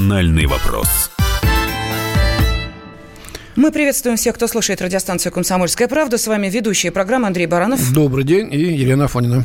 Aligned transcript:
«Национальный 0.00 0.46
вопрос». 0.46 1.10
Мы 3.54 3.70
приветствуем 3.70 4.16
всех, 4.16 4.34
кто 4.34 4.46
слушает 4.46 4.80
радиостанцию 4.80 5.30
«Комсомольская 5.30 5.88
правда». 5.88 6.16
С 6.16 6.26
вами 6.26 6.48
ведущая 6.48 6.90
программа 6.90 7.26
Андрей 7.26 7.44
Баранов. 7.44 7.92
Добрый 7.92 8.24
день 8.24 8.48
и 8.50 8.58
Елена 8.58 9.04
Афонина. 9.04 9.44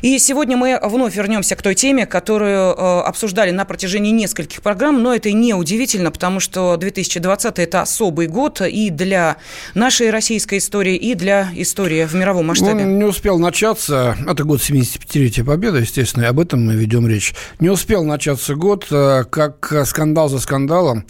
И 0.00 0.18
сегодня 0.18 0.56
мы 0.56 0.78
вновь 0.82 1.14
вернемся 1.14 1.56
к 1.56 1.62
той 1.62 1.74
теме, 1.74 2.06
которую 2.06 2.74
э, 2.74 3.00
обсуждали 3.02 3.50
на 3.50 3.64
протяжении 3.64 4.10
нескольких 4.10 4.62
программ, 4.62 5.02
но 5.02 5.14
это 5.14 5.30
не 5.32 5.54
удивительно, 5.54 6.10
потому 6.10 6.40
что 6.40 6.76
2020– 6.76 7.58
это 7.60 7.82
особый 7.82 8.26
год 8.26 8.60
и 8.60 8.90
для 8.90 9.36
нашей 9.74 10.10
российской 10.10 10.58
истории, 10.58 10.96
и 10.96 11.14
для 11.14 11.48
истории 11.54 12.04
в 12.04 12.14
мировом 12.14 12.46
масштабе. 12.46 12.84
Ну, 12.84 12.96
не 12.98 13.04
успел 13.04 13.38
начаться, 13.38 14.16
это 14.26 14.44
год 14.44 14.60
75-летия 14.60 15.44
Победы, 15.44 15.78
естественно, 15.78 16.24
и 16.24 16.26
об 16.26 16.40
этом 16.40 16.64
мы 16.64 16.74
ведем 16.74 17.06
речь. 17.06 17.34
Не 17.60 17.68
успел 17.68 18.04
начаться 18.04 18.54
год, 18.54 18.86
э, 18.90 19.24
как 19.28 19.72
скандал 19.86 20.28
за 20.28 20.38
скандалом. 20.38 21.04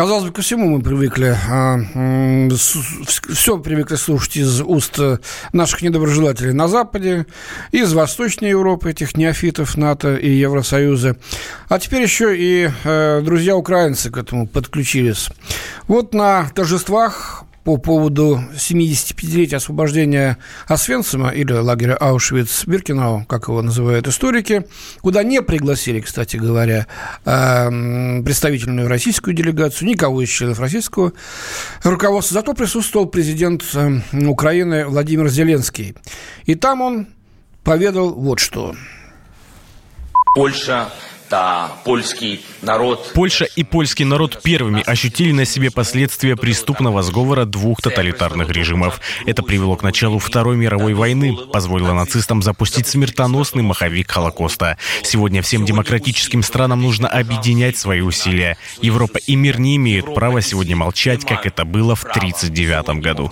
Казалось 0.00 0.24
бы, 0.24 0.32
ко 0.32 0.40
всему 0.40 0.66
мы 0.70 0.80
привыкли, 0.80 1.36
э, 1.36 2.48
все 3.34 3.58
привыкли 3.58 3.96
слушать 3.96 4.38
из 4.38 4.62
уст 4.62 4.98
наших 5.52 5.82
недоброжелателей 5.82 6.54
на 6.54 6.68
Западе, 6.68 7.26
из 7.70 7.92
Восточной 7.92 8.48
Европы, 8.48 8.92
этих 8.92 9.14
неофитов 9.14 9.76
НАТО 9.76 10.16
и 10.16 10.30
Евросоюза. 10.30 11.18
А 11.68 11.78
теперь 11.78 12.00
еще 12.00 12.34
и 12.34 12.70
э, 12.82 13.20
друзья-украинцы 13.22 14.10
к 14.10 14.16
этому 14.16 14.46
подключились. 14.46 15.28
Вот 15.86 16.14
на 16.14 16.48
торжествах 16.54 17.44
по 17.64 17.76
поводу 17.76 18.42
75-летия 18.54 19.56
освобождения 19.56 20.38
Освенцима 20.66 21.30
или 21.30 21.52
лагеря 21.52 21.96
Аушвиц-Биркенау, 22.00 23.26
как 23.26 23.48
его 23.48 23.60
называют 23.62 24.08
историки, 24.08 24.66
куда 25.00 25.22
не 25.22 25.42
пригласили, 25.42 26.00
кстати 26.00 26.36
говоря, 26.36 26.86
э, 27.24 28.22
представительную 28.22 28.88
российскую 28.88 29.34
делегацию, 29.34 29.88
никого 29.88 30.22
из 30.22 30.30
членов 30.30 30.60
российского 30.60 31.12
руководства. 31.82 32.34
Зато 32.34 32.54
присутствовал 32.54 33.06
президент 33.06 33.62
э, 33.74 34.00
Украины 34.12 34.86
Владимир 34.86 35.28
Зеленский. 35.28 35.94
И 36.46 36.54
там 36.54 36.80
он 36.80 37.08
поведал 37.62 38.14
вот 38.14 38.38
что. 38.38 38.74
Польша 40.34 40.90
польский 41.84 42.44
народ. 42.62 43.12
Польша 43.14 43.44
и 43.44 43.62
польский 43.62 44.04
народ 44.04 44.42
первыми 44.42 44.82
ощутили 44.84 45.32
на 45.32 45.44
себе 45.44 45.70
последствия 45.70 46.36
преступного 46.36 47.02
сговора 47.02 47.44
двух 47.44 47.80
тоталитарных 47.80 48.50
режимов. 48.50 49.00
Это 49.26 49.42
привело 49.42 49.76
к 49.76 49.82
началу 49.82 50.18
Второй 50.18 50.56
мировой 50.56 50.94
войны, 50.94 51.36
позволило 51.52 51.92
нацистам 51.92 52.42
запустить 52.42 52.86
смертоносный 52.86 53.62
маховик 53.62 54.10
Холокоста. 54.10 54.76
Сегодня 55.02 55.42
всем 55.42 55.64
демократическим 55.64 56.42
странам 56.42 56.82
нужно 56.82 57.08
объединять 57.08 57.76
свои 57.76 58.00
усилия. 58.00 58.56
Европа 58.80 59.18
и 59.18 59.36
мир 59.36 59.60
не 59.60 59.76
имеют 59.76 60.14
права 60.14 60.40
сегодня 60.40 60.76
молчать, 60.76 61.24
как 61.24 61.46
это 61.46 61.64
было 61.64 61.94
в 61.94 62.04
1939 62.04 63.02
году. 63.02 63.30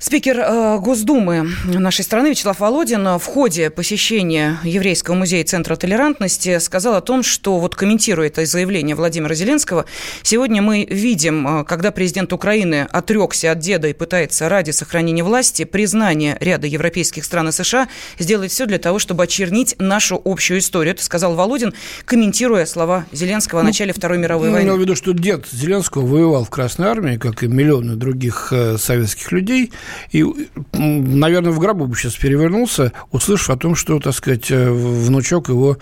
Спикер 0.00 0.38
э, 0.38 0.78
Госдумы 0.78 1.50
нашей 1.64 2.04
страны 2.04 2.28
Вячеслав 2.28 2.60
Володин 2.60 3.18
в 3.18 3.24
ходе 3.24 3.68
посещения 3.68 4.60
Еврейского 4.62 5.16
музея 5.16 5.44
Центра 5.44 5.74
толерантности 5.74 6.60
сказал 6.60 6.94
о 6.94 7.00
том, 7.00 7.24
что, 7.24 7.58
вот 7.58 7.74
комментируя 7.74 8.28
это 8.28 8.46
заявление 8.46 8.94
Владимира 8.94 9.34
Зеленского, 9.34 9.86
сегодня 10.22 10.62
мы 10.62 10.86
видим, 10.88 11.62
э, 11.62 11.64
когда 11.64 11.90
президент 11.90 12.32
Украины 12.32 12.86
отрекся 12.88 13.50
от 13.50 13.58
деда 13.58 13.88
и 13.88 13.92
пытается 13.92 14.48
ради 14.48 14.70
сохранения 14.70 15.24
власти, 15.24 15.64
признание 15.64 16.36
ряда 16.38 16.68
европейских 16.68 17.24
стран 17.24 17.48
и 17.48 17.52
США 17.52 17.88
сделать 18.20 18.52
все 18.52 18.66
для 18.66 18.78
того, 18.78 19.00
чтобы 19.00 19.24
очернить 19.24 19.74
нашу 19.80 20.22
общую 20.24 20.60
историю. 20.60 20.94
Это 20.94 21.02
сказал 21.02 21.34
Володин, 21.34 21.74
комментируя 22.04 22.66
слова 22.66 23.04
Зеленского 23.10 23.62
о 23.62 23.64
ну, 23.64 23.70
начале 23.70 23.92
Второй 23.92 24.18
мировой 24.18 24.46
ну, 24.46 24.52
войны. 24.52 24.64
Я 24.64 24.70
имел 24.70 24.78
в 24.78 24.80
виду, 24.80 24.94
что 24.94 25.12
дед 25.12 25.46
Зеленского 25.50 26.06
воевал 26.06 26.44
в 26.44 26.50
Красной 26.50 26.86
Армии, 26.86 27.16
как 27.16 27.42
и 27.42 27.48
миллионы 27.48 27.96
других 27.96 28.52
э, 28.52 28.78
советских 28.78 29.32
людей– 29.32 29.72
и, 30.10 30.24
наверное, 30.72 31.52
в 31.52 31.58
гробу 31.58 31.86
бы 31.86 31.96
сейчас 31.96 32.14
перевернулся, 32.14 32.92
услышав 33.10 33.50
о 33.50 33.56
том, 33.56 33.74
что, 33.74 33.98
так 34.00 34.14
сказать, 34.14 34.50
э, 34.50 34.70
внучок 34.70 35.48
его 35.48 35.78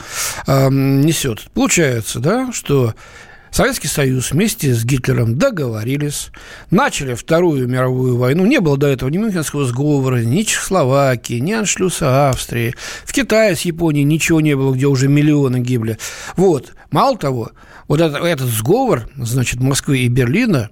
несет. 0.47 1.49
Получается, 1.53 2.21
да, 2.21 2.53
что 2.53 2.95
Советский 3.57 3.89
Союз 3.89 4.33
вместе 4.33 4.75
с 4.75 4.85
Гитлером 4.85 5.39
договорились, 5.39 6.29
начали 6.71 7.15
Вторую 7.15 7.67
мировую 7.67 8.19
войну. 8.19 8.45
Не 8.45 8.61
было 8.61 8.77
до 8.77 8.87
этого 8.87 9.09
ни 9.09 9.17
Мюнхенского 9.17 9.65
сговора, 9.65 10.19
ни 10.19 10.43
Чехословакии, 10.43 11.39
ни 11.39 11.53
аншлюса 11.53 12.29
Австрии. 12.29 12.75
В 13.07 13.15
Китае 13.15 13.57
с 13.57 13.63
Японией 13.63 14.05
ничего 14.05 14.43
не 14.43 14.55
было, 14.55 14.75
где 14.75 14.87
уже 14.87 15.09
миллионы 15.09 15.61
гибли. 15.61 15.97
Вот. 16.37 16.75
Мало 16.91 17.17
того, 17.17 17.53
вот 17.89 18.03
этот, 18.03 18.23
этот 18.23 18.49
сговор, 18.49 19.09
значит, 19.17 19.61
Москвы 19.61 20.01
и 20.01 20.09
Берлина 20.09 20.69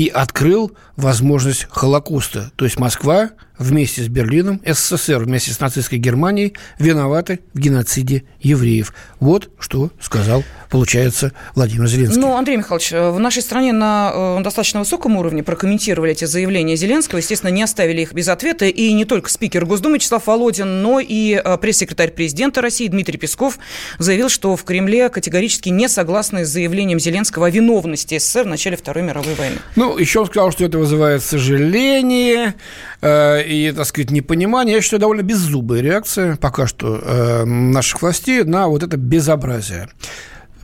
и 0.00 0.08
открыл 0.08 0.74
возможность 0.96 1.66
Холокоста. 1.70 2.52
То 2.56 2.64
есть 2.64 2.78
Москва 2.78 3.32
вместе 3.60 4.02
с 4.02 4.08
Берлином, 4.08 4.60
СССР 4.66 5.18
вместе 5.18 5.52
с 5.52 5.60
нацистской 5.60 5.98
Германией 5.98 6.54
виноваты 6.78 7.40
в 7.54 7.58
геноциде 7.58 8.24
евреев. 8.40 8.92
Вот 9.20 9.50
что 9.60 9.90
сказал, 10.00 10.42
получается, 10.70 11.32
Владимир 11.54 11.86
Зеленский. 11.86 12.20
Ну, 12.20 12.36
Андрей 12.36 12.56
Михайлович, 12.56 12.90
в 12.90 13.18
нашей 13.18 13.42
стране 13.42 13.72
на 13.72 14.38
э, 14.38 14.42
достаточно 14.42 14.80
высоком 14.80 15.16
уровне 15.16 15.42
прокомментировали 15.42 16.12
эти 16.12 16.24
заявления 16.24 16.74
Зеленского. 16.74 17.18
Естественно, 17.18 17.50
не 17.50 17.62
оставили 17.62 18.00
их 18.00 18.14
без 18.14 18.28
ответа. 18.28 18.64
И 18.64 18.92
не 18.92 19.04
только 19.04 19.28
спикер 19.28 19.66
Госдумы 19.66 19.96
Вячеслав 19.96 20.26
Володин, 20.26 20.82
но 20.82 20.98
и 20.98 21.34
э, 21.34 21.58
пресс-секретарь 21.58 22.12
президента 22.12 22.62
России 22.62 22.88
Дмитрий 22.88 23.18
Песков 23.18 23.58
заявил, 23.98 24.30
что 24.30 24.56
в 24.56 24.64
Кремле 24.64 25.10
категорически 25.10 25.68
не 25.68 25.88
согласны 25.88 26.46
с 26.46 26.48
заявлением 26.48 26.98
Зеленского 26.98 27.48
о 27.48 27.50
виновности 27.50 28.18
СССР 28.18 28.44
в 28.44 28.46
начале 28.46 28.78
Второй 28.78 29.04
мировой 29.04 29.34
войны. 29.34 29.56
Ну, 29.76 29.98
еще 29.98 30.20
он 30.20 30.26
сказал, 30.26 30.50
что 30.50 30.64
это 30.64 30.78
вызывает 30.78 31.22
сожаление, 31.22 32.54
э, 33.02 33.49
и, 33.50 33.72
так 33.72 33.86
сказать, 33.86 34.10
непонимание. 34.10 34.76
Я 34.76 34.80
считаю, 34.80 35.00
довольно 35.00 35.22
беззубая 35.22 35.80
реакция 35.80 36.36
пока 36.36 36.68
что 36.68 37.00
э, 37.02 37.44
наших 37.44 38.00
властей 38.00 38.44
на 38.44 38.68
вот 38.68 38.84
это 38.84 38.96
безобразие. 38.96 39.88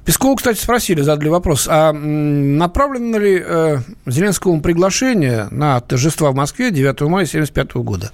Пескову, 0.05 0.37
кстати, 0.37 0.61
спросили, 0.61 1.01
задали 1.01 1.29
вопрос, 1.29 1.67
а 1.69 1.93
направлено 1.93 3.19
ли 3.19 3.43
э, 3.45 3.79
Зеленскому 4.07 4.61
приглашение 4.61 5.49
на 5.51 5.81
торжества 5.81 6.31
в 6.31 6.37
Москве 6.37 6.71
9 6.71 7.01
мая 7.01 7.25
1975 7.25 7.75
года? 7.83 8.13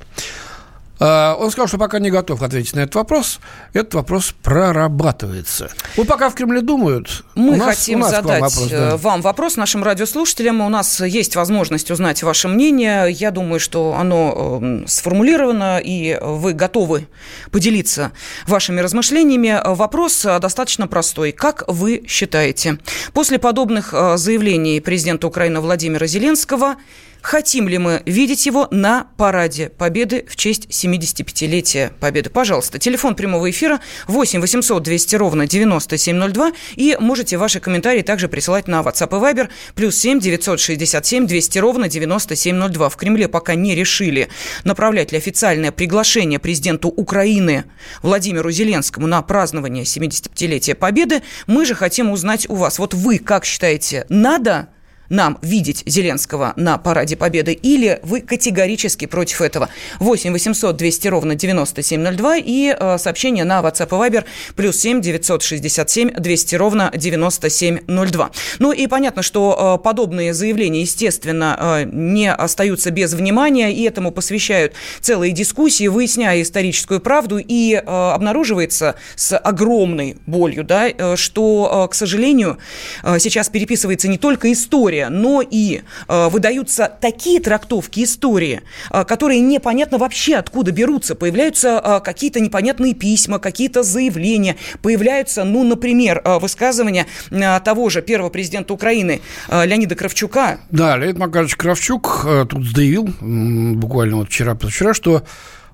А, 1.02 1.34
он 1.34 1.50
сказал, 1.50 1.66
что 1.66 1.78
пока 1.78 1.98
не 1.98 2.10
готов 2.10 2.42
ответить 2.42 2.74
на 2.74 2.80
этот 2.80 2.94
вопрос. 2.94 3.40
Этот 3.72 3.94
вопрос 3.94 4.34
прорабатывается. 4.42 5.70
Вот 5.96 6.06
пока 6.06 6.30
в 6.30 6.34
Кремле 6.34 6.60
думают. 6.60 7.24
Мы 7.34 7.56
нас, 7.56 7.76
хотим 7.76 8.04
задать 8.04 8.24
вам 8.24 8.40
вопрос, 8.40 8.68
да. 8.70 8.96
вам 8.96 9.20
вопрос, 9.20 9.56
нашим 9.56 9.82
радиослушателям. 9.82 10.60
У 10.60 10.68
нас 10.68 11.00
есть 11.00 11.34
возможность 11.34 11.90
узнать 11.90 12.22
ваше 12.22 12.46
мнение. 12.46 13.10
Я 13.10 13.32
думаю, 13.32 13.58
что 13.58 13.96
оно 13.98 14.60
эм, 14.62 14.86
сформулировано, 14.86 15.80
и 15.82 16.16
вы 16.22 16.52
готовы 16.52 17.08
поделиться 17.50 18.12
вашими 18.46 18.80
размышлениями. 18.80 19.60
Вопрос 19.64 20.22
достаточно 20.40 20.86
простой. 20.86 21.32
Как 21.32 21.64
вы 21.66 22.04
считаете, 22.06 22.78
после 23.12 23.40
подобных 23.40 23.92
э, 23.92 24.16
заявлений 24.16 24.80
президента 24.80 25.26
Украины 25.26 25.60
Владимира 25.60 26.06
Зеленского 26.06 26.76
Хотим 27.22 27.68
ли 27.68 27.78
мы 27.78 28.02
видеть 28.04 28.46
его 28.46 28.66
на 28.72 29.06
параде 29.16 29.68
Победы 29.68 30.26
в 30.28 30.34
честь 30.34 30.66
75-летия 30.70 31.92
Победы? 32.00 32.30
Пожалуйста, 32.30 32.80
телефон 32.80 33.14
прямого 33.14 33.48
эфира 33.48 33.80
8 34.08 34.40
800 34.40 34.82
200 34.82 35.16
ровно 35.16 35.46
9702 35.46 36.52
и 36.74 36.96
можете 36.98 37.36
ваши 37.36 37.60
комментарии 37.60 38.02
также 38.02 38.28
присылать 38.28 38.66
на 38.66 38.80
WhatsApp 38.80 39.16
и 39.16 39.22
Viber 39.22 39.48
плюс 39.76 39.96
7 39.96 40.18
967 40.18 41.28
200 41.28 41.58
ровно 41.60 41.88
9702. 41.88 42.88
В 42.88 42.96
Кремле 42.96 43.28
пока 43.28 43.54
не 43.54 43.76
решили, 43.76 44.28
направлять 44.64 45.12
ли 45.12 45.18
официальное 45.18 45.70
приглашение 45.70 46.40
президенту 46.40 46.88
Украины 46.88 47.64
Владимиру 48.02 48.50
Зеленскому 48.50 49.06
на 49.06 49.22
празднование 49.22 49.84
75-летия 49.84 50.74
Победы. 50.74 51.22
Мы 51.46 51.66
же 51.66 51.76
хотим 51.76 52.10
узнать 52.10 52.50
у 52.50 52.56
вас, 52.56 52.80
вот 52.80 52.94
вы 52.94 53.20
как 53.20 53.44
считаете, 53.44 54.06
надо 54.08 54.68
нам 55.12 55.38
видеть 55.42 55.82
Зеленского 55.86 56.54
на 56.56 56.78
Параде 56.78 57.16
Победы, 57.16 57.52
или 57.52 58.00
вы 58.02 58.22
категорически 58.22 59.04
против 59.06 59.42
этого? 59.42 59.68
8 60.00 60.32
800 60.32 60.76
200 60.76 61.08
ровно 61.08 61.34
9702 61.34 62.36
и 62.38 62.74
э, 62.76 62.98
сообщение 62.98 63.44
на 63.44 63.60
WhatsApp 63.60 63.88
и 63.88 64.10
Viber 64.10 64.24
плюс 64.56 64.78
7 64.78 65.02
967 65.02 66.14
200 66.14 66.54
ровно 66.56 66.90
9702. 66.94 68.30
Ну 68.58 68.72
и 68.72 68.86
понятно, 68.86 69.22
что 69.22 69.76
э, 69.78 69.84
подобные 69.84 70.32
заявления, 70.32 70.80
естественно, 70.80 71.56
э, 71.60 71.84
не 71.92 72.32
остаются 72.32 72.90
без 72.90 73.12
внимания, 73.12 73.72
и 73.72 73.82
этому 73.82 74.12
посвящают 74.12 74.72
целые 75.00 75.32
дискуссии, 75.32 75.88
выясняя 75.88 76.40
историческую 76.40 77.00
правду, 77.00 77.38
и 77.38 77.74
э, 77.74 77.80
обнаруживается 77.86 78.94
с 79.14 79.36
огромной 79.36 80.16
болью, 80.26 80.64
да, 80.64 80.88
э, 80.88 81.16
что, 81.16 81.84
э, 81.84 81.90
к 81.90 81.94
сожалению, 81.94 82.56
э, 83.02 83.18
сейчас 83.18 83.50
переписывается 83.50 84.08
не 84.08 84.16
только 84.16 84.50
история 84.50 85.01
история, 85.02 85.08
но 85.08 85.42
и 85.42 85.82
э, 86.08 86.28
выдаются 86.28 86.90
такие 87.00 87.40
трактовки 87.40 88.04
истории, 88.04 88.62
э, 88.90 89.04
которые 89.04 89.40
непонятно 89.40 89.98
вообще 89.98 90.36
откуда 90.36 90.72
берутся. 90.72 91.14
Появляются 91.14 91.80
э, 91.82 92.00
какие-то 92.00 92.40
непонятные 92.40 92.94
письма, 92.94 93.38
какие-то 93.38 93.82
заявления, 93.82 94.56
появляются, 94.82 95.44
ну, 95.44 95.64
например, 95.64 96.22
э, 96.24 96.38
высказывания 96.38 97.06
э, 97.30 97.60
того 97.60 97.90
же 97.90 98.02
первого 98.02 98.30
президента 98.30 98.74
Украины 98.74 99.20
э, 99.48 99.66
Леонида 99.66 99.94
Кравчука. 99.94 100.58
Да, 100.70 100.96
Леонид 100.96 101.18
Макарович 101.18 101.56
Кравчук 101.56 102.24
э, 102.26 102.46
тут 102.48 102.64
заявил 102.64 103.08
буквально 103.20 104.16
вот 104.16 104.28
вчера-позавчера, 104.28 104.94
что 104.94 105.22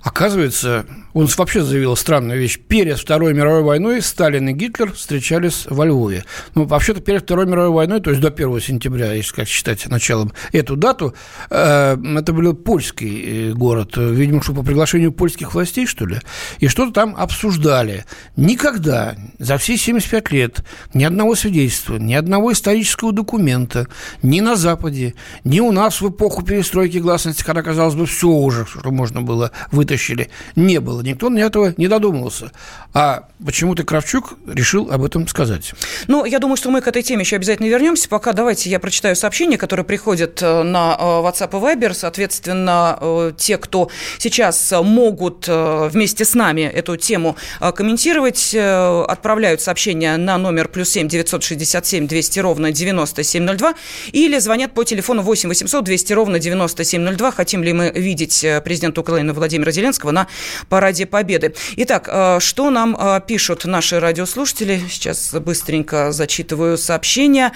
Оказывается, 0.03 0.87
он 1.13 1.27
вообще 1.37 1.63
заявил 1.63 1.97
странную 1.97 2.39
вещь. 2.39 2.59
Перед 2.59 2.99
Второй 2.99 3.35
мировой 3.35 3.63
войной 3.63 4.01
Сталин 4.01 4.49
и 4.49 4.53
Гитлер 4.53 4.93
встречались 4.93 5.67
во 5.69 5.85
Львове. 5.85 6.25
Ну, 6.55 6.65
вообще-то 6.65 7.01
перед 7.01 7.23
Второй 7.23 7.47
мировой 7.47 7.71
войной, 7.71 8.01
то 8.01 8.11
есть 8.11 8.23
до 8.23 8.29
1 8.29 8.61
сентября, 8.61 9.13
если 9.13 9.35
как 9.35 9.49
считать 9.49 9.87
началом 9.89 10.33
эту 10.53 10.77
дату, 10.77 11.15
э, 11.51 11.97
это 12.17 12.33
был 12.33 12.55
польский 12.55 13.51
э, 13.51 13.53
город. 13.53 13.97
Видимо, 13.97 14.43
что 14.43 14.55
по 14.55 14.63
приглашению 14.63 15.13
польских 15.13 15.55
властей, 15.55 15.87
что 15.87 16.07
ли. 16.07 16.21
И 16.61 16.69
что-то 16.69 16.93
там 16.93 17.17
обсуждали. 17.19 18.05
Никогда 18.37 19.17
за 19.39 19.59
все 19.59 19.77
75 19.77 20.31
лет 20.31 20.65
ни 20.95 21.03
одного 21.03 21.35
свидетельства, 21.35 21.97
ни 21.97 22.15
одного 22.15 22.53
исторического 22.53 23.13
документа 23.13 23.89
ни 24.23 24.41
на 24.41 24.55
Западе, 24.55 25.15
ни 25.43 25.59
у 25.61 25.73
нас 25.73 26.01
в 26.01 26.09
эпоху 26.09 26.43
перестройки 26.43 26.99
гласности, 26.99 27.43
когда, 27.43 27.63
казалось 27.63 27.95
бы, 27.95 28.07
все 28.07 28.29
уже, 28.29 28.65
что 28.67 28.91
можно 28.91 29.23
было 29.23 29.51
вытащить 29.73 29.88
вытащили, 29.89 30.29
не 30.55 30.81
было. 30.81 31.01
Никто 31.01 31.31
на 31.31 31.39
этого 31.39 31.75
не 31.77 31.89
додумался. 31.89 32.53
А 32.95 33.29
почему-то 33.45 33.85
Кравчук 33.85 34.35
решил 34.47 34.91
об 34.91 35.05
этом 35.05 35.27
сказать. 35.29 35.73
Ну, 36.07 36.25
я 36.25 36.39
думаю, 36.39 36.57
что 36.57 36.71
мы 36.71 36.81
к 36.81 36.89
этой 36.89 37.03
теме 37.03 37.23
еще 37.23 37.37
обязательно 37.37 37.67
вернемся. 37.67 38.09
Пока 38.09 38.33
давайте 38.33 38.71
я 38.71 38.81
прочитаю 38.81 39.17
сообщения, 39.17 39.57
которые 39.57 39.85
приходят 39.85 40.43
э, 40.43 40.63
на 40.63 40.97
э, 40.99 41.03
WhatsApp 41.03 41.51
и 41.51 41.77
Viber. 41.77 41.95
Соответственно, 41.95 42.99
э, 43.01 43.33
те, 43.37 43.57
кто 43.57 43.91
сейчас 44.19 44.73
могут 44.83 45.47
вместе 45.49 46.25
с 46.25 46.35
нами 46.35 46.63
эту 46.63 46.97
тему 46.97 47.37
комментировать, 47.61 48.55
отправляют 48.55 49.61
сообщения 49.61 50.17
на 50.17 50.39
номер 50.39 50.69
плюс 50.69 50.91
семь 50.91 51.09
девятьсот 51.09 51.43
шестьдесят 51.43 51.87
семь 51.87 52.07
двести 52.07 52.41
ровно 52.41 52.73
девяносто 52.73 53.23
семь 53.23 53.45
ноль 53.45 53.57
два 53.57 53.75
или 54.13 54.39
звонят 54.39 54.75
по 54.75 54.85
телефону 54.85 55.23
восемь 55.23 55.49
восемьсот 55.49 55.85
двести 55.85 56.13
ровно 56.13 56.39
девяносто 56.39 56.85
семь 56.85 57.03
ноль 57.03 57.17
два. 57.17 57.31
Хотим 57.31 57.63
ли 57.63 57.73
мы 57.73 57.91
видеть 57.91 58.45
президента 58.65 59.01
Украины 59.01 59.33
Владимира 59.33 59.71
на 60.11 60.27
Параде 60.69 61.07
Победы. 61.07 61.55
Итак, 61.77 62.09
э, 62.11 62.41
что 62.41 62.71
нам 62.71 62.97
э, 62.99 63.21
пишут 63.27 63.65
наши 63.65 64.01
радиослушатели? 64.01 64.83
Сейчас 64.89 65.33
быстренько 65.35 66.13
зачитываю 66.13 66.79
сообщения. 66.79 67.53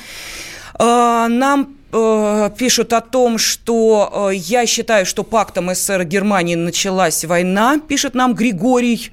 Э, 0.78 1.26
нам 1.28 1.76
Э, 1.94 2.50
пишут 2.56 2.94
о 2.94 3.02
том, 3.02 3.36
что 3.36 4.30
э, 4.30 4.36
я 4.36 4.64
считаю, 4.64 5.04
что 5.04 5.24
пактом 5.24 5.74
СССР 5.74 6.04
Германии 6.04 6.54
началась 6.54 7.22
война, 7.26 7.80
пишет 7.86 8.14
нам 8.14 8.34
Григорий, 8.34 9.10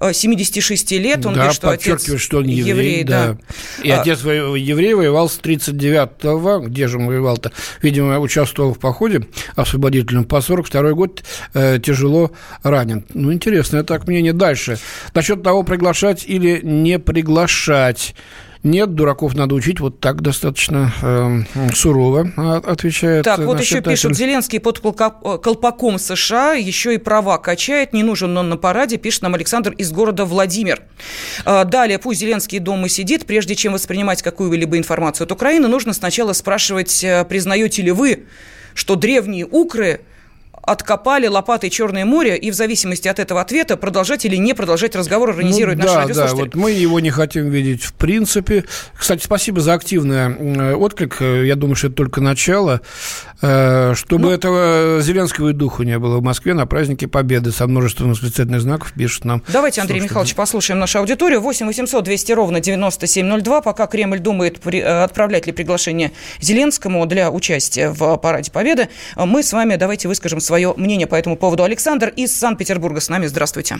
76 0.00 0.92
э, 0.92 0.98
лет. 0.98 1.26
Он 1.26 1.34
да, 1.34 1.40
говорит, 1.40 1.56
что 1.56 1.68
отец 1.68 2.18
что 2.18 2.38
он 2.38 2.44
еврей, 2.44 2.70
еврей 2.70 3.04
да. 3.04 3.26
да. 3.26 3.38
И 3.82 3.90
а... 3.90 4.00
отец 4.00 4.20
еврей 4.24 4.94
воевал 4.94 5.28
с 5.28 5.38
39-го, 5.40 6.60
где 6.68 6.88
же 6.88 6.96
он 6.96 7.06
воевал-то? 7.06 7.52
Видимо, 7.82 8.18
участвовал 8.18 8.72
в 8.72 8.78
походе 8.78 9.28
освободительном 9.54 10.24
по 10.24 10.40
42 10.40 10.92
год, 10.92 11.22
э, 11.52 11.78
тяжело 11.80 12.32
ранен. 12.62 13.04
Ну, 13.12 13.30
интересно, 13.30 13.78
это 13.78 13.88
так 13.88 14.06
мнение 14.06 14.32
дальше. 14.32 14.78
Насчет 15.12 15.42
того, 15.42 15.64
приглашать 15.64 16.24
или 16.26 16.60
не 16.62 16.98
приглашать. 16.98 18.14
Нет, 18.64 18.94
дураков 18.94 19.34
надо 19.34 19.56
учить, 19.56 19.80
вот 19.80 19.98
так 19.98 20.22
достаточно 20.22 20.92
э, 21.02 21.72
сурово 21.74 22.30
а, 22.36 22.56
отвечает. 22.58 23.24
Так, 23.24 23.40
вот 23.40 23.58
еще 23.58 23.78
читатель. 23.78 23.90
пишут, 23.90 24.16
Зеленский 24.16 24.60
под 24.60 24.78
колпаком 24.78 25.98
США 25.98 26.52
еще 26.52 26.94
и 26.94 26.98
права 26.98 27.38
качает, 27.38 27.92
не 27.92 28.04
нужен 28.04 28.36
он 28.36 28.50
на 28.50 28.56
параде, 28.56 28.98
пишет 28.98 29.22
нам 29.22 29.34
Александр 29.34 29.72
из 29.72 29.90
города 29.90 30.24
Владимир. 30.24 30.82
А, 31.44 31.64
далее, 31.64 31.98
пусть 31.98 32.20
Зеленский 32.20 32.60
дома 32.60 32.88
сидит, 32.88 33.26
прежде 33.26 33.56
чем 33.56 33.72
воспринимать 33.72 34.22
какую-либо 34.22 34.78
информацию 34.78 35.24
от 35.24 35.32
Украины, 35.32 35.66
нужно 35.66 35.92
сначала 35.92 36.32
спрашивать, 36.32 37.02
э, 37.02 37.24
признаете 37.24 37.82
ли 37.82 37.90
вы, 37.90 38.26
что 38.74 38.94
древние 38.94 39.44
укры 39.44 40.02
откопали 40.62 41.26
лопатой 41.26 41.70
Черное 41.70 42.04
море, 42.04 42.36
и 42.36 42.50
в 42.50 42.54
зависимости 42.54 43.08
от 43.08 43.18
этого 43.18 43.40
ответа 43.40 43.76
продолжать 43.76 44.24
или 44.24 44.36
не 44.36 44.54
продолжать 44.54 44.94
разговор 44.94 45.30
организирует 45.30 45.78
ну, 45.78 45.84
наш 45.84 46.08
да, 46.08 46.14
Да, 46.14 46.34
вот 46.34 46.54
мы 46.54 46.70
его 46.70 47.00
не 47.00 47.10
хотим 47.10 47.50
видеть 47.50 47.82
в 47.82 47.94
принципе. 47.94 48.64
Кстати, 48.94 49.24
спасибо 49.24 49.60
за 49.60 49.74
активный 49.74 50.74
отклик. 50.74 51.20
Я 51.20 51.56
думаю, 51.56 51.74
что 51.74 51.88
это 51.88 51.96
только 51.96 52.20
начало. 52.20 52.80
Э, 53.42 53.94
чтобы 53.96 54.26
ну, 54.26 54.30
этого 54.30 55.00
зеленского 55.00 55.52
духу 55.52 55.82
не 55.82 55.98
было 55.98 56.18
в 56.18 56.22
Москве 56.22 56.54
на 56.54 56.64
празднике 56.64 57.08
Победы 57.08 57.50
со 57.50 57.66
множеством 57.66 58.10
восклицательных 58.10 58.60
знаков, 58.60 58.92
пишут 58.92 59.24
нам. 59.24 59.42
Давайте, 59.48 59.80
Андрей 59.80 59.98
слушатели. 59.98 60.12
Михайлович, 60.12 60.34
послушаем 60.36 60.78
нашу 60.78 61.00
аудиторию. 61.00 61.40
8 61.40 61.66
800 61.66 62.04
200 62.04 62.32
ровно 62.32 62.60
9702. 62.60 63.60
Пока 63.62 63.88
Кремль 63.88 64.20
думает, 64.20 64.60
при, 64.60 64.78
э, 64.78 65.02
отправлять 65.02 65.48
ли 65.48 65.52
приглашение 65.52 66.12
Зеленскому 66.38 67.04
для 67.06 67.32
участия 67.32 67.90
в 67.90 68.16
Параде 68.18 68.52
Победы, 68.52 68.88
мы 69.16 69.42
с 69.42 69.52
вами 69.52 69.74
давайте 69.74 70.06
выскажем 70.06 70.38
свое 70.38 70.72
мнение 70.76 71.08
по 71.08 71.16
этому 71.16 71.36
поводу. 71.36 71.64
Александр 71.64 72.12
из 72.14 72.36
Санкт-Петербурга 72.36 73.00
с 73.00 73.08
нами. 73.08 73.26
Здравствуйте. 73.26 73.78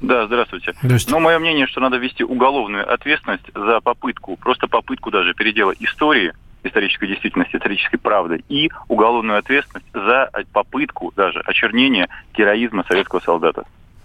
Да, 0.00 0.26
здравствуйте. 0.26 0.74
здравствуйте. 0.82 1.12
Но 1.12 1.20
мое 1.20 1.38
мнение, 1.38 1.68
что 1.68 1.80
надо 1.80 1.98
ввести 1.98 2.24
уголовную 2.24 2.92
ответственность 2.92 3.44
за 3.54 3.80
попытку, 3.80 4.36
просто 4.36 4.66
попытку 4.66 5.12
даже 5.12 5.34
передела 5.34 5.72
истории– 5.78 6.32
исторической 6.64 7.06
действительности, 7.06 7.56
исторической 7.56 7.98
правды, 7.98 8.42
и 8.48 8.70
уголовную 8.88 9.38
ответственность 9.38 9.88
за 9.92 10.30
попытку 10.52 11.12
даже 11.16 11.40
очернения 11.40 12.08
героизма 12.34 12.84
советского 12.88 13.20
солдата. 13.20 13.64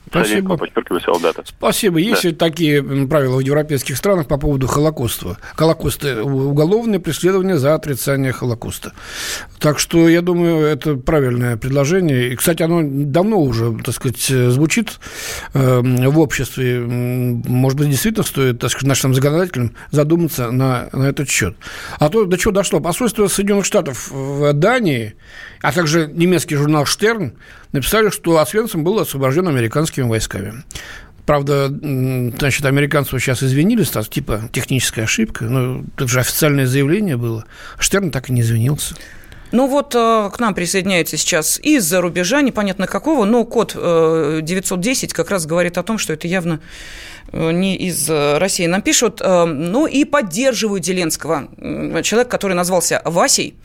Спасибо. 0.09 0.57
Спасибо. 1.57 1.97
Есть 1.99 2.23
да. 2.23 2.45
такие 2.45 2.83
правила 3.07 3.37
в 3.37 3.39
европейских 3.39 3.97
странах 3.97 4.27
по 4.27 4.37
поводу 4.37 4.67
Холокоста. 4.67 5.37
Холокоста– 5.55 6.23
уголовное 6.23 6.99
преследование 6.99 7.57
за 7.57 7.73
отрицание 7.73 8.31
Холокоста. 8.31 8.93
Так 9.59 9.79
что, 9.79 10.07
я 10.09 10.21
думаю, 10.21 10.65
это 10.65 10.95
правильное 10.95 11.57
предложение. 11.57 12.29
И, 12.29 12.35
кстати, 12.35 12.61
оно 12.61 12.81
давно 12.83 13.41
уже, 13.41 13.75
так 13.83 13.95
сказать, 13.95 14.21
звучит 14.21 14.99
э, 15.53 15.81
в 15.81 16.19
обществе. 16.19 16.79
Может 16.81 17.79
быть, 17.79 17.89
действительно 17.89 18.25
стоит, 18.25 18.59
так 18.59 18.69
сказать, 18.69 18.87
нашим 18.87 19.13
законодателям 19.13 19.73
задуматься 19.91 20.51
на, 20.51 20.89
на 20.91 21.03
этот 21.05 21.29
счет. 21.29 21.55
А 21.97 22.09
то 22.09 22.25
до 22.25 22.37
чего 22.37 22.51
дошло? 22.51 22.79
Посольство 22.79 23.27
Соединенных 23.27 23.65
Штатов 23.65 24.11
в 24.11 24.53
Дании, 24.53 25.15
а 25.61 25.71
также 25.71 26.09
немецкий 26.13 26.55
журнал 26.55 26.85
«Штерн» 26.85 27.33
написали, 27.73 28.09
что 28.09 28.37
Освенцим 28.37 28.83
был 28.83 28.99
освобожден 28.99 29.47
американскими 29.47 30.05
войсками. 30.05 30.63
Правда, 31.25 31.67
значит, 31.69 32.65
американцы 32.65 33.17
сейчас 33.19 33.43
извинились, 33.43 33.89
так, 33.89 34.07
типа 34.09 34.49
техническая 34.51 35.05
ошибка, 35.05 35.45
но 35.45 35.83
это 35.95 36.07
же 36.07 36.19
официальное 36.19 36.65
заявление 36.65 37.15
было. 37.15 37.45
Штерн 37.79 38.11
так 38.11 38.29
и 38.29 38.33
не 38.33 38.41
извинился. 38.41 38.95
Ну 39.53 39.67
вот 39.67 39.93
э, 39.93 40.29
к 40.33 40.39
нам 40.39 40.55
присоединяется 40.55 41.15
сейчас 41.15 41.59
из-за 41.61 42.01
рубежа, 42.01 42.41
непонятно 42.41 42.87
какого, 42.87 43.23
но 43.23 43.45
код 43.45 43.73
910 43.73 45.11
э, 45.11 45.15
как 45.15 45.29
раз 45.29 45.45
говорит 45.45 45.77
о 45.77 45.83
том, 45.83 45.99
что 45.99 46.11
это 46.11 46.27
явно 46.27 46.59
не 47.31 47.75
из 47.75 48.09
э, 48.09 48.37
России 48.37 48.65
нам 48.67 48.81
пишут, 48.81 49.21
э, 49.21 49.45
ну 49.45 49.87
и 49.87 50.05
поддерживают 50.05 50.85
Зеленского. 50.85 51.49
Человек, 52.03 52.29
который 52.29 52.53
назвался 52.53 53.01
Васей, 53.05 53.55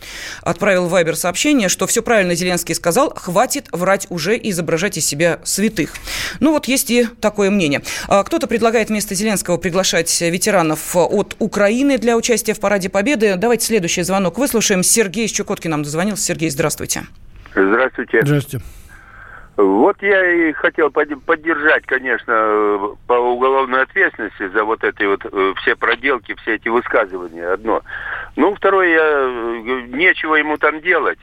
отправил 0.43 0.87
в 0.87 0.91
Вайбер 0.91 1.17
сообщение, 1.17 1.69
что 1.69 1.87
все 1.87 2.03
правильно 2.03 2.35
Зеленский 2.35 2.75
сказал, 2.75 3.13
хватит 3.15 3.67
врать 3.73 4.07
уже 4.11 4.37
и 4.37 4.51
изображать 4.51 4.97
из 4.97 5.07
себя 5.07 5.41
святых. 5.45 5.93
Ну 6.41 6.53
вот 6.53 6.67
есть 6.67 6.91
и 6.91 7.07
такое 7.21 7.51
мнение. 7.51 7.83
Кто-то 8.07 8.47
предлагает 8.47 8.89
вместо 8.89 9.15
Зеленского 9.15 9.57
приглашать 9.59 10.21
ветеранов 10.21 10.97
от 10.97 11.37
Украины 11.39 11.99
для 11.99 12.17
участия 12.17 12.55
в 12.55 12.61
Параде 12.61 12.89
Победы. 12.89 13.37
Давайте 13.37 13.67
следующий 13.67 14.03
звонок 14.03 14.39
выслушаем. 14.39 14.83
Сергей 14.83 15.27
из 15.27 15.31
Чукотки 15.33 15.69
нам 15.69 15.83
дозвонился. 15.83 16.25
Сергей, 16.25 16.51
здравствуйте. 16.51 17.07
Здравствуйте. 17.55 18.21
Здравствуйте. 18.23 18.65
Вот 19.59 20.01
я 20.03 20.25
и 20.25 20.53
хотел 20.53 20.89
поддержать, 20.93 21.85
конечно, 21.85 22.95
по 23.09 23.15
уголовной 23.15 23.83
ответственности 23.83 24.47
за 24.51 24.63
вот 24.63 24.85
эти 24.85 25.03
вот 25.03 25.21
э, 25.25 25.55
все 25.57 25.75
проделки, 25.75 26.37
все 26.37 26.55
эти 26.55 26.69
высказывания, 26.69 27.55
одно. 27.55 27.83
Ну, 28.37 28.55
второе, 28.55 28.89
я, 28.89 29.03
э, 29.03 29.81
нечего 29.89 30.37
ему 30.37 30.59
там 30.59 30.81
делать. 30.81 31.19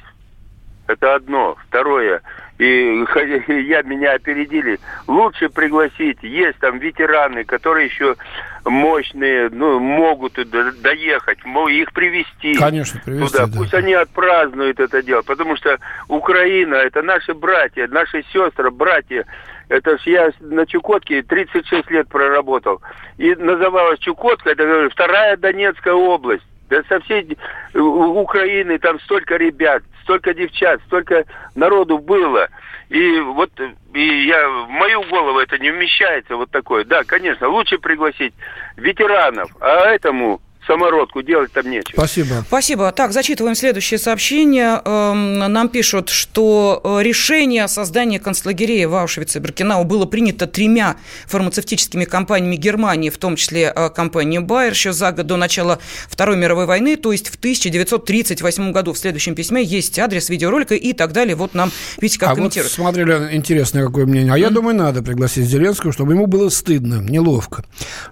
Это 0.88 1.16
одно. 1.16 1.56
Второе, 1.70 2.22
и 2.58 3.06
я 3.48 3.82
меня 3.84 4.12
опередили. 4.12 4.82
Лучше 5.08 5.48
пригласить. 5.48 6.22
Есть 6.22 6.60
там 6.60 6.78
ветераны, 6.80 7.46
которые 7.46 7.86
еще 7.86 8.18
мощные, 8.66 9.50
ну, 9.50 9.80
могут 9.80 10.34
доехать, 10.82 11.40
их 11.70 11.94
привести 11.94 12.56
Конечно, 12.56 13.00
привезти, 13.06 13.32
туда. 13.32 13.46
Да. 13.46 13.58
Пусть 13.58 13.74
они 13.74 13.94
отпразднуют 13.94 14.80
это 14.80 15.02
дело. 15.02 15.22
Потому 15.22 15.56
что 15.56 15.78
Украина 16.08 16.76
это 16.76 17.02
наши 17.02 17.34
братья, 17.34 17.88
наши 17.88 18.24
сестры, 18.34 18.72
братья. 18.72 19.26
Это 19.70 19.98
ж 19.98 20.02
я 20.06 20.32
на 20.42 20.66
Чукотке 20.66 21.24
36 21.24 21.90
лет 21.90 22.08
проработал. 22.08 22.82
И 23.18 23.34
называлась 23.36 24.00
Чукотка, 24.00 24.52
это 24.52 24.90
вторая 24.92 25.38
Донецкая 25.38 25.94
область. 25.94 26.46
да 26.70 26.82
со 26.90 27.00
всей 27.02 27.38
Украины 27.74 28.78
там 28.80 29.00
столько 29.02 29.38
ребят, 29.38 29.84
столько 30.04 30.34
девчат, 30.34 30.82
столько 30.88 31.26
народу 31.56 31.98
было. 31.98 32.48
И 32.90 33.20
вот 33.20 33.52
и 33.94 34.26
я, 34.26 34.48
в 34.48 34.70
мою 34.70 35.04
голову 35.10 35.40
это 35.40 35.58
не 35.58 35.72
вмещается 35.72 36.36
вот 36.36 36.52
такое. 36.52 36.84
Да, 36.86 37.04
конечно, 37.04 37.48
лучше 37.48 37.78
пригласить 37.78 38.34
ветеранов, 38.78 39.50
а 39.60 39.88
этому 39.88 40.42
самородку, 40.66 41.22
делать 41.22 41.52
там 41.52 41.70
нечего. 41.70 41.94
Спасибо. 41.94 42.44
Спасибо. 42.48 42.92
Так, 42.92 43.12
зачитываем 43.12 43.56
следующее 43.56 43.98
сообщение. 43.98 44.82
Эм, 44.84 45.40
нам 45.40 45.70
пишут, 45.70 46.10
что 46.10 46.82
э, 46.84 47.04
решение 47.04 47.64
о 47.64 47.68
создании 47.68 48.18
концлагерей 48.18 48.86
в 48.86 48.96
Аушвице 48.96 49.40
и 49.40 49.42
Беркинау 49.42 49.84
было 49.84 50.06
принято 50.06 50.48
тремя 50.48 50.98
фармацевтическими 51.28 52.06
компаниями 52.06 52.56
Германии, 52.56 53.10
в 53.10 53.18
том 53.18 53.36
числе 53.36 53.72
э, 53.76 53.90
компанией 53.90 54.40
Байер, 54.40 54.72
еще 54.72 54.94
за 54.94 55.12
год 55.12 55.28
до 55.28 55.38
начала 55.38 55.80
Второй 56.10 56.38
мировой 56.38 56.66
войны, 56.66 56.96
то 56.96 57.12
есть 57.12 57.30
в 57.30 57.36
1938 57.36 58.72
году. 58.72 58.94
В 58.94 58.98
следующем 58.98 59.36
письме 59.36 59.64
есть 59.64 59.98
адрес 60.00 60.30
видеоролика 60.30 60.76
и 60.76 60.94
так 60.94 61.12
далее. 61.14 61.36
Вот 61.36 61.54
нам, 61.54 61.72
видите, 62.00 62.20
как 62.20 62.32
а 62.32 62.36
комментируют. 62.36 62.72
Вот 62.78 62.84
смотрели, 62.84 63.36
интересное 63.36 63.86
какое 63.86 64.06
мнение. 64.06 64.34
А 64.34 64.38
mm-hmm. 64.38 64.42
я 64.42 64.50
думаю, 64.50 64.76
надо 64.76 65.04
пригласить 65.04 65.46
Зеленского, 65.46 65.92
чтобы 65.92 66.14
ему 66.14 66.28
было 66.28 66.50
стыдно, 66.50 67.02
неловко. 67.02 67.64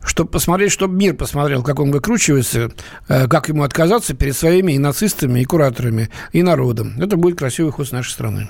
Чтобы 0.04 0.30
посмотреть, 0.30 0.72
чтобы 0.72 0.96
мир 0.96 1.16
посмотрел, 1.16 1.64
как 1.64 1.80
он 1.80 1.92
выкручивается 1.92 2.43
интересы, 2.44 2.72
э, 3.08 3.28
как 3.28 3.50
ему 3.50 3.64
отказаться 3.64 4.14
перед 4.14 4.36
своими 4.36 4.74
и 4.74 4.80
нацистами, 4.80 5.40
и 5.40 5.46
кураторами, 5.46 6.10
и 6.32 6.44
народом. 6.44 6.94
Это 7.00 7.18
будет 7.18 7.38
красивый 7.38 7.72
ход 7.72 7.88
с 7.88 7.92
нашей 7.92 8.12
страны. 8.12 8.50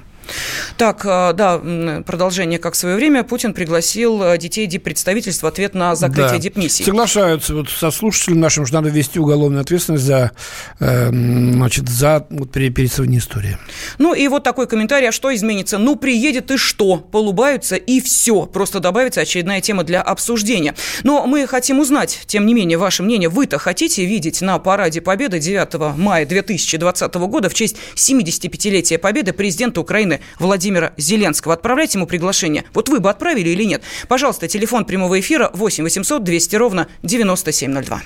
Так, 0.77 1.05
э, 1.05 1.33
да, 1.33 1.59
продолжение, 2.05 2.59
как 2.59 2.73
в 2.73 2.77
свое 2.77 2.95
время 2.95 3.23
Путин 3.23 3.53
пригласил 3.53 4.23
э, 4.23 4.37
детей 4.37 4.65
диппредставительства 4.65 5.47
в 5.47 5.49
ответ 5.49 5.73
на 5.73 5.95
закрытие 5.95 6.33
да. 6.33 6.39
дипмиссии. 6.39 6.83
Соглашаются 6.83 7.53
вот 7.53 7.69
со 7.69 7.91
слушателем 7.91 8.39
нашим, 8.39 8.65
что 8.65 8.75
надо 8.75 8.89
ввести 8.89 9.19
уголовную 9.19 9.61
ответственность 9.61 10.03
за, 10.03 10.31
э, 10.79 11.09
значит, 11.09 11.87
за 11.89 12.25
вот, 12.29 12.51
переписывание 12.51 13.19
истории. 13.19 13.57
Ну 13.97 14.13
и 14.13 14.27
вот 14.27 14.43
такой 14.43 14.67
комментарий, 14.67 15.09
а 15.09 15.11
что 15.11 15.33
изменится? 15.33 15.77
Ну, 15.77 15.95
приедет 15.95 16.51
и 16.51 16.57
что? 16.57 16.97
Полубаются 16.97 17.75
и 17.75 18.01
все. 18.01 18.45
Просто 18.45 18.79
добавится 18.79 19.21
очередная 19.21 19.61
тема 19.61 19.83
для 19.83 20.01
обсуждения. 20.01 20.75
Но 21.03 21.25
мы 21.27 21.45
хотим 21.47 21.79
узнать, 21.79 22.21
тем 22.25 22.45
не 22.45 22.53
менее, 22.53 22.77
ваше 22.77 23.03
мнение. 23.03 23.29
Вы-то 23.29 23.57
хотите 23.57 24.05
видеть 24.05 24.41
на 24.41 24.59
параде 24.59 25.01
Победы 25.01 25.39
9 25.39 25.97
мая 25.97 26.25
2020 26.25 27.13
года 27.15 27.49
в 27.49 27.53
честь 27.53 27.77
75-летия 27.95 28.97
Победы 28.97 29.33
президента 29.33 29.81
Украины 29.81 30.12
Украины 30.13 30.21
Владимира 30.39 30.93
Зеленского. 30.97 31.53
Отправляйте 31.53 31.97
ему 31.97 32.07
приглашение. 32.07 32.65
Вот 32.73 32.89
вы 32.89 32.99
бы 32.99 33.09
отправили 33.09 33.49
или 33.49 33.63
нет? 33.63 33.83
Пожалуйста, 34.07 34.47
телефон 34.47 34.85
прямого 34.85 35.19
эфира 35.19 35.49
8 35.53 35.83
800 35.83 36.23
200 36.23 36.55
ровно 36.55 36.87
9702. 37.03 38.01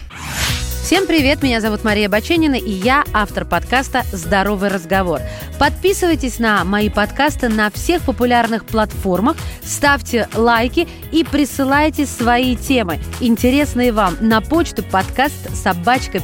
Всем 0.83 1.05
привет, 1.05 1.43
меня 1.43 1.59
зовут 1.59 1.83
Мария 1.83 2.07
Баченина, 2.07 2.55
и 2.55 2.71
я 2.71 3.03
автор 3.13 3.43
подкаста 3.43 4.03
«Здоровый 4.13 4.69
разговор». 4.69 5.19
Подписывайтесь 5.59 6.39
на 6.39 6.63
мои 6.63 6.89
подкасты 6.89 7.49
на 7.49 7.69
всех 7.69 8.03
популярных 8.03 8.63
платформах, 8.63 9.35
ставьте 9.61 10.29
лайки 10.33 10.87
и 11.11 11.25
присылайте 11.25 12.05
свои 12.05 12.55
темы, 12.55 12.99
интересные 13.19 13.91
вам, 13.91 14.15
на 14.21 14.39
почту 14.39 14.81
подкаст 14.81 15.53
собачка 15.53 16.21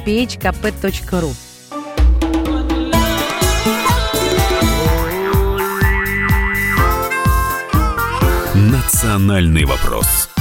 «Национальный 8.83 9.63
вопрос» 9.63 10.32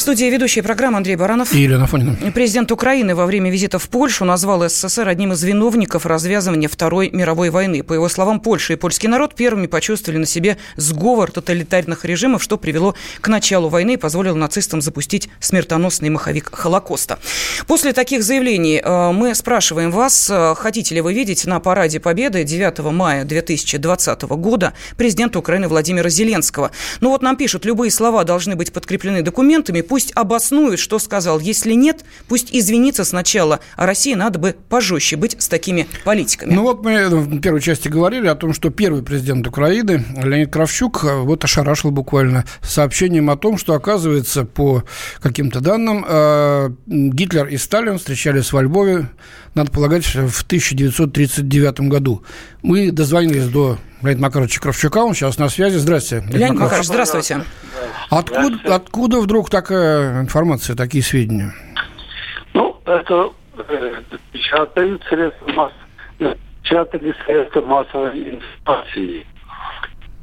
студии 0.00 0.26
ведущая 0.26 0.62
программа 0.62 0.98
Андрей 0.98 1.16
Баранов. 1.16 1.52
И 1.54 1.60
Елена 1.60 1.86
Фонина. 1.86 2.16
Президент 2.34 2.72
Украины 2.72 3.14
во 3.14 3.26
время 3.26 3.50
визита 3.50 3.78
в 3.78 3.88
Польшу 3.88 4.24
назвал 4.24 4.68
СССР 4.68 5.08
одним 5.08 5.32
из 5.32 5.42
виновников 5.42 6.06
развязывания 6.06 6.68
Второй 6.68 7.10
мировой 7.10 7.50
войны. 7.50 7.82
По 7.82 7.92
его 7.92 8.08
словам, 8.08 8.40
Польша 8.40 8.72
и 8.72 8.76
польский 8.76 9.08
народ 9.08 9.34
первыми 9.34 9.66
почувствовали 9.66 10.18
на 10.18 10.26
себе 10.26 10.56
сговор 10.76 11.30
тоталитарных 11.30 12.04
режимов, 12.04 12.42
что 12.42 12.56
привело 12.58 12.94
к 13.20 13.28
началу 13.28 13.68
войны 13.68 13.94
и 13.94 13.96
позволило 13.96 14.34
нацистам 14.34 14.80
запустить 14.80 15.28
смертоносный 15.40 16.10
маховик 16.10 16.50
Холокоста. 16.52 17.18
После 17.66 17.92
таких 17.92 18.22
заявлений 18.22 18.80
э, 18.82 19.12
мы 19.12 19.34
спрашиваем 19.34 19.90
вас, 19.90 20.28
э, 20.30 20.54
хотите 20.56 20.94
ли 20.94 21.00
вы 21.00 21.14
видеть 21.14 21.44
на 21.46 21.60
параде 21.60 22.00
Победы 22.00 22.44
9 22.44 22.78
мая 22.92 23.24
2020 23.24 24.22
года 24.22 24.72
президента 24.96 25.38
Украины 25.38 25.68
Владимира 25.68 26.08
Зеленского. 26.08 26.70
Ну 27.00 27.10
вот 27.10 27.22
нам 27.22 27.36
пишут, 27.36 27.64
любые 27.64 27.90
слова 27.90 28.24
должны 28.24 28.56
быть 28.56 28.72
подкреплены 28.72 29.22
документами, 29.22 29.80
пусть 29.84 30.12
обоснует, 30.14 30.78
что 30.78 30.98
сказал. 30.98 31.38
Если 31.38 31.72
нет, 31.74 32.04
пусть 32.28 32.48
извинится 32.52 33.04
сначала. 33.04 33.60
А 33.76 33.86
России 33.86 34.14
надо 34.14 34.38
бы 34.38 34.56
пожестче 34.68 35.16
быть 35.16 35.36
с 35.38 35.48
такими 35.48 35.86
политиками. 36.04 36.52
Ну 36.54 36.62
вот 36.62 36.82
мы 36.84 37.08
в 37.08 37.40
первой 37.40 37.60
части 37.60 37.88
говорили 37.88 38.26
о 38.26 38.34
том, 38.34 38.52
что 38.52 38.70
первый 38.70 39.02
президент 39.02 39.46
Украины, 39.46 40.04
Леонид 40.22 40.52
Кравчук, 40.52 41.04
вот 41.04 41.44
ошарашил 41.44 41.90
буквально 41.90 42.44
сообщением 42.62 43.30
о 43.30 43.36
том, 43.36 43.58
что, 43.58 43.74
оказывается, 43.74 44.44
по 44.44 44.84
каким-то 45.20 45.60
данным, 45.60 46.04
э, 46.06 46.70
Гитлер 46.86 47.46
и 47.46 47.56
Сталин 47.56 47.98
встречались 47.98 48.52
во 48.52 48.62
Львове, 48.62 49.08
надо 49.54 49.70
полагать, 49.70 50.04
в 50.04 50.42
1939 50.44 51.88
году. 51.88 52.22
Мы 52.62 52.90
дозвонились 52.90 53.46
до 53.46 53.78
Леонида 54.02 54.20
Макаровича 54.20 54.60
Кравчука, 54.60 54.98
он 54.98 55.14
сейчас 55.14 55.38
на 55.38 55.48
связи. 55.48 55.76
Здравствуйте. 55.76 56.26
Леонид 56.30 56.60
Макарович, 56.60 56.86
здравствуйте. 56.86 57.44
Откуда, 58.10 58.74
откуда 58.74 59.20
вдруг 59.20 59.50
такая 59.50 60.20
информация, 60.20 60.76
такие 60.76 61.02
сведения? 61.02 61.52
Ну, 62.52 62.80
это 62.84 63.30
э, 63.68 64.02
печатают 64.32 65.02
средства 65.08 65.48
массовой, 65.52 66.38
печатали 66.62 67.14
средства 67.24 67.60
массовой 67.62 68.40
информации. 68.40 69.26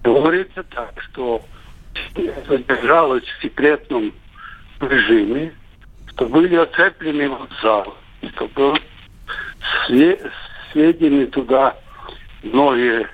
Говорится 0.03 0.63
так, 0.63 0.93
что 1.11 1.41
задержалось 2.47 3.23
в 3.23 3.41
секретном 3.41 4.13
режиме, 4.79 5.53
что 6.09 6.25
были 6.25 6.55
оцеплены 6.55 7.29
вокзалы, 7.29 7.93
что 8.33 8.47
было 8.55 8.77
сведены 10.71 11.25
туда 11.27 11.75
многие 12.43 13.07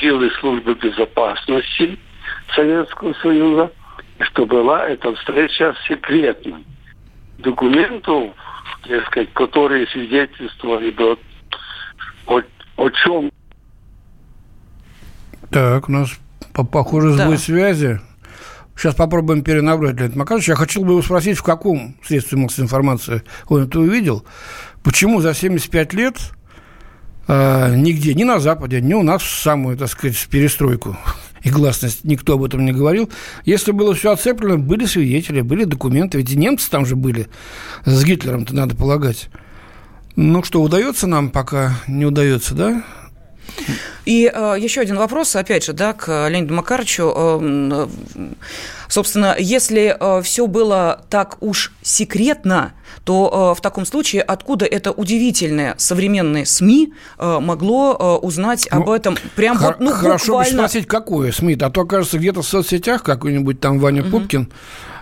силы 0.00 0.30
службы 0.40 0.74
безопасности 0.74 1.98
Советского 2.54 3.12
Союза, 3.14 3.70
что 4.20 4.46
была 4.46 4.86
эта 4.88 5.14
встреча 5.14 5.74
секретной. 5.88 6.64
Документов, 7.38 8.34
так 8.86 9.06
сказать, 9.06 9.32
которые 9.32 9.86
свидетельствовали 9.88 10.90
бы 10.90 11.18
о, 12.26 12.40
о 12.76 12.90
чем. 12.90 13.30
Так, 15.50 15.88
у 15.88 15.92
нас 15.92 16.10
похоже 16.70 17.12
сбой 17.12 17.32
да. 17.32 17.38
связи. 17.38 18.00
Сейчас 18.76 18.94
попробуем 18.94 19.42
перенабрать 19.42 19.96
Леонид 19.96 20.16
Макарович. 20.16 20.48
Я 20.48 20.54
хотел 20.54 20.84
бы 20.84 20.92
его 20.92 21.02
спросить, 21.02 21.38
в 21.38 21.42
каком 21.42 21.96
средстве 22.02 22.38
массовой 22.38 22.64
информации 22.64 23.22
он 23.48 23.64
это 23.64 23.80
увидел. 23.80 24.24
Почему 24.82 25.20
за 25.20 25.34
75 25.34 25.92
лет 25.92 26.16
э, 27.28 27.74
нигде, 27.76 28.14
ни 28.14 28.24
на 28.24 28.38
Западе, 28.38 28.80
ни 28.80 28.94
у 28.94 29.02
нас 29.02 29.22
в 29.22 29.28
самую, 29.28 29.76
так 29.76 29.88
сказать, 29.88 30.26
перестройку 30.30 30.96
и 31.42 31.50
гласность, 31.50 32.04
никто 32.04 32.34
об 32.34 32.44
этом 32.44 32.64
не 32.64 32.72
говорил. 32.72 33.10
Если 33.44 33.72
было 33.72 33.94
все 33.94 34.12
оцеплено, 34.12 34.58
были 34.58 34.84
свидетели, 34.84 35.40
были 35.40 35.64
документы, 35.64 36.18
ведь 36.18 36.30
и 36.30 36.36
немцы 36.36 36.70
там 36.70 36.86
же 36.86 36.96
были, 36.96 37.28
с 37.84 38.04
Гитлером-то 38.04 38.54
надо 38.54 38.76
полагать. 38.76 39.28
Ну 40.16 40.42
что, 40.42 40.62
удается 40.62 41.06
нам 41.06 41.30
пока, 41.30 41.80
не 41.86 42.04
удается, 42.04 42.54
да? 42.54 42.84
И 44.10 44.28
э, 44.28 44.56
еще 44.58 44.80
один 44.80 44.96
вопрос, 44.96 45.36
опять 45.36 45.64
же, 45.64 45.72
да, 45.72 45.92
к 45.92 46.28
Леониду 46.28 46.52
Макаровичу. 46.52 47.12
Э, 47.14 47.86
собственно, 48.88 49.36
если 49.38 49.96
э, 49.96 50.22
все 50.22 50.48
было 50.48 51.04
так 51.08 51.36
уж 51.40 51.72
секретно, 51.80 52.72
то 53.04 53.52
э, 53.52 53.56
в 53.56 53.62
таком 53.62 53.86
случае 53.86 54.22
откуда 54.22 54.64
это 54.64 54.90
удивительное 54.90 55.76
современное 55.78 56.44
СМИ 56.44 56.92
э, 57.20 57.38
могло 57.38 57.96
э, 57.96 58.26
узнать 58.26 58.66
ну, 58.72 58.82
об 58.82 58.90
этом 58.90 59.16
прям 59.36 59.56
хор- 59.56 59.76
вот, 59.78 59.80
ну, 59.80 59.92
Хорошо 59.92 60.32
буквально... 60.32 60.62
бы 60.62 60.68
спросить, 60.68 60.88
какое 60.88 61.30
СМИ, 61.30 61.56
а 61.60 61.70
то, 61.70 61.84
кажется, 61.84 62.18
где-то 62.18 62.42
в 62.42 62.48
соцсетях 62.48 63.04
какой-нибудь 63.04 63.60
там 63.60 63.78
Ваня 63.78 64.02
угу. 64.02 64.10
Пупкин 64.10 64.50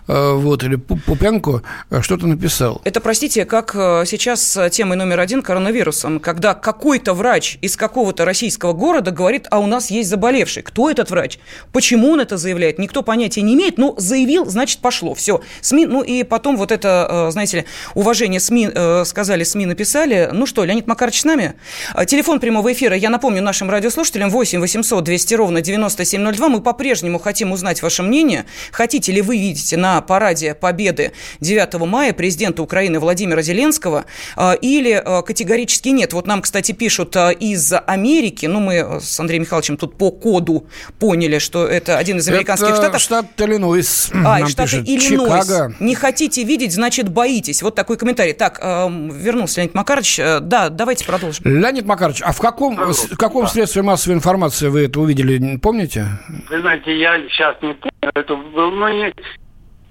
Э, 0.09 0.33
вот, 0.33 0.65
или 0.65 0.77
Пупенко 0.77 1.63
э, 1.91 2.01
что-то 2.01 2.27
написал. 2.27 2.81
Это, 2.85 3.01
простите, 3.01 3.45
как 3.45 3.73
э, 3.75 4.05
сейчас 4.07 4.59
темой 4.73 4.97
номер 4.97 5.21
один 5.21 5.43
коронавирусом, 5.43 6.19
когда 6.19 6.55
какой-то 6.55 7.13
врач 7.13 7.59
из 7.61 7.77
какого-то 7.77 8.25
российского 8.25 8.73
города 8.73 8.98
города 8.99 9.11
говорит, 9.13 9.47
а 9.51 9.61
у 9.61 9.67
нас 9.67 9.91
есть 9.91 10.11
заболевший. 10.11 10.63
Кто 10.63 10.91
этот 10.91 11.11
врач? 11.11 11.39
Почему 11.73 12.11
он 12.11 12.21
это 12.21 12.37
заявляет? 12.37 12.79
Никто 12.79 13.03
понятия 13.03 13.43
не 13.43 13.55
имеет, 13.55 13.79
но 13.79 13.95
заявил, 13.97 14.47
значит, 14.47 14.81
пошло. 14.81 15.15
Все. 15.15 15.41
СМИ, 15.61 15.87
ну 15.87 16.03
и 16.03 16.25
потом 16.25 16.57
вот 16.57 16.73
это, 16.73 17.29
э, 17.29 17.31
знаете 17.31 17.59
ли, 17.59 17.65
уважение 17.95 18.41
СМИ, 18.41 18.71
э, 18.75 19.05
сказали, 19.05 19.45
СМИ 19.45 19.67
написали. 19.67 20.31
Ну 20.33 20.47
что, 20.47 20.65
Леонид 20.65 20.89
Макарович 20.89 21.21
с 21.21 21.25
нами? 21.25 21.55
А, 21.95 22.05
телефон 22.05 22.41
прямого 22.41 22.73
эфира, 22.73 22.97
я 22.97 23.11
напомню 23.11 23.41
нашим 23.41 23.71
радиослушателям, 23.71 24.31
8 24.31 24.61
800 24.61 25.05
200 25.05 25.35
ровно 25.35 25.61
9702. 25.61 26.49
Мы 26.49 26.61
по-прежнему 26.61 27.21
хотим 27.21 27.53
узнать 27.53 27.83
ваше 27.83 28.03
мнение. 28.03 28.47
Хотите 28.73 29.13
ли 29.13 29.23
вы 29.23 29.39
видеть 29.39 29.73
на 29.77 30.01
параде 30.01 30.55
Победы 30.55 31.13
9 31.41 31.87
мая 31.87 32.13
президента 32.13 32.63
Украины 32.63 32.99
Владимира 32.99 33.43
Зеленского 33.43 34.07
а, 34.35 34.55
или 34.55 35.03
категорически 35.25 35.91
нет? 35.91 36.13
Вот 36.13 36.27
нам, 36.27 36.43
кстати, 36.43 36.73
пишут 36.73 37.15
из 37.17 37.73
Америки, 37.87 38.47
ну 38.47 38.61
мы 38.61 38.88
с 39.01 39.21
Андреем 39.21 39.43
Михайловичем 39.43 39.77
тут 39.77 39.97
по 39.97 40.11
коду 40.11 40.67
поняли, 40.99 41.39
что 41.39 41.67
это 41.67 41.99
один 41.99 42.19
из 42.19 42.29
американских 42.29 42.69
это 42.69 42.99
штатов. 42.99 43.01
штат 43.01 43.27
Иллинойс. 43.41 44.11
А, 44.15 44.41
и 44.41 44.47
штат 44.47 44.73
Иллинойс. 44.73 45.47
Чикаго. 45.47 45.75
Не 45.81 45.95
хотите 45.95 46.45
видеть, 46.45 46.73
значит, 46.73 47.09
боитесь. 47.09 47.63
Вот 47.63 47.75
такой 47.75 47.97
комментарий. 47.97 48.33
Так, 48.33 48.59
э, 48.63 48.89
вернулся 49.13 49.61
Леонид 49.61 49.75
Макарович. 49.75 50.19
Э, 50.19 50.41
да, 50.41 50.69
давайте 50.69 51.05
продолжим. 51.05 51.45
Леонид 51.45 51.87
Макарович, 51.87 52.23
а 52.23 52.33
в 52.33 52.41
каком, 52.41 52.77
в 52.77 53.17
каком 53.17 53.45
да. 53.45 53.49
средстве 53.49 53.83
массовой 53.83 54.15
информации 54.15 54.69
вы 54.69 54.85
это 54.85 55.01
увидели, 55.01 55.57
помните? 55.59 56.07
Вы 56.49 56.61
знаете, 56.61 56.99
я 56.99 57.19
сейчас 57.29 57.57
не 57.63 57.75
помню. 57.75 58.13
Это 58.15 58.37
был, 58.37 58.71
ну, 58.71 58.89
не... 58.89 59.15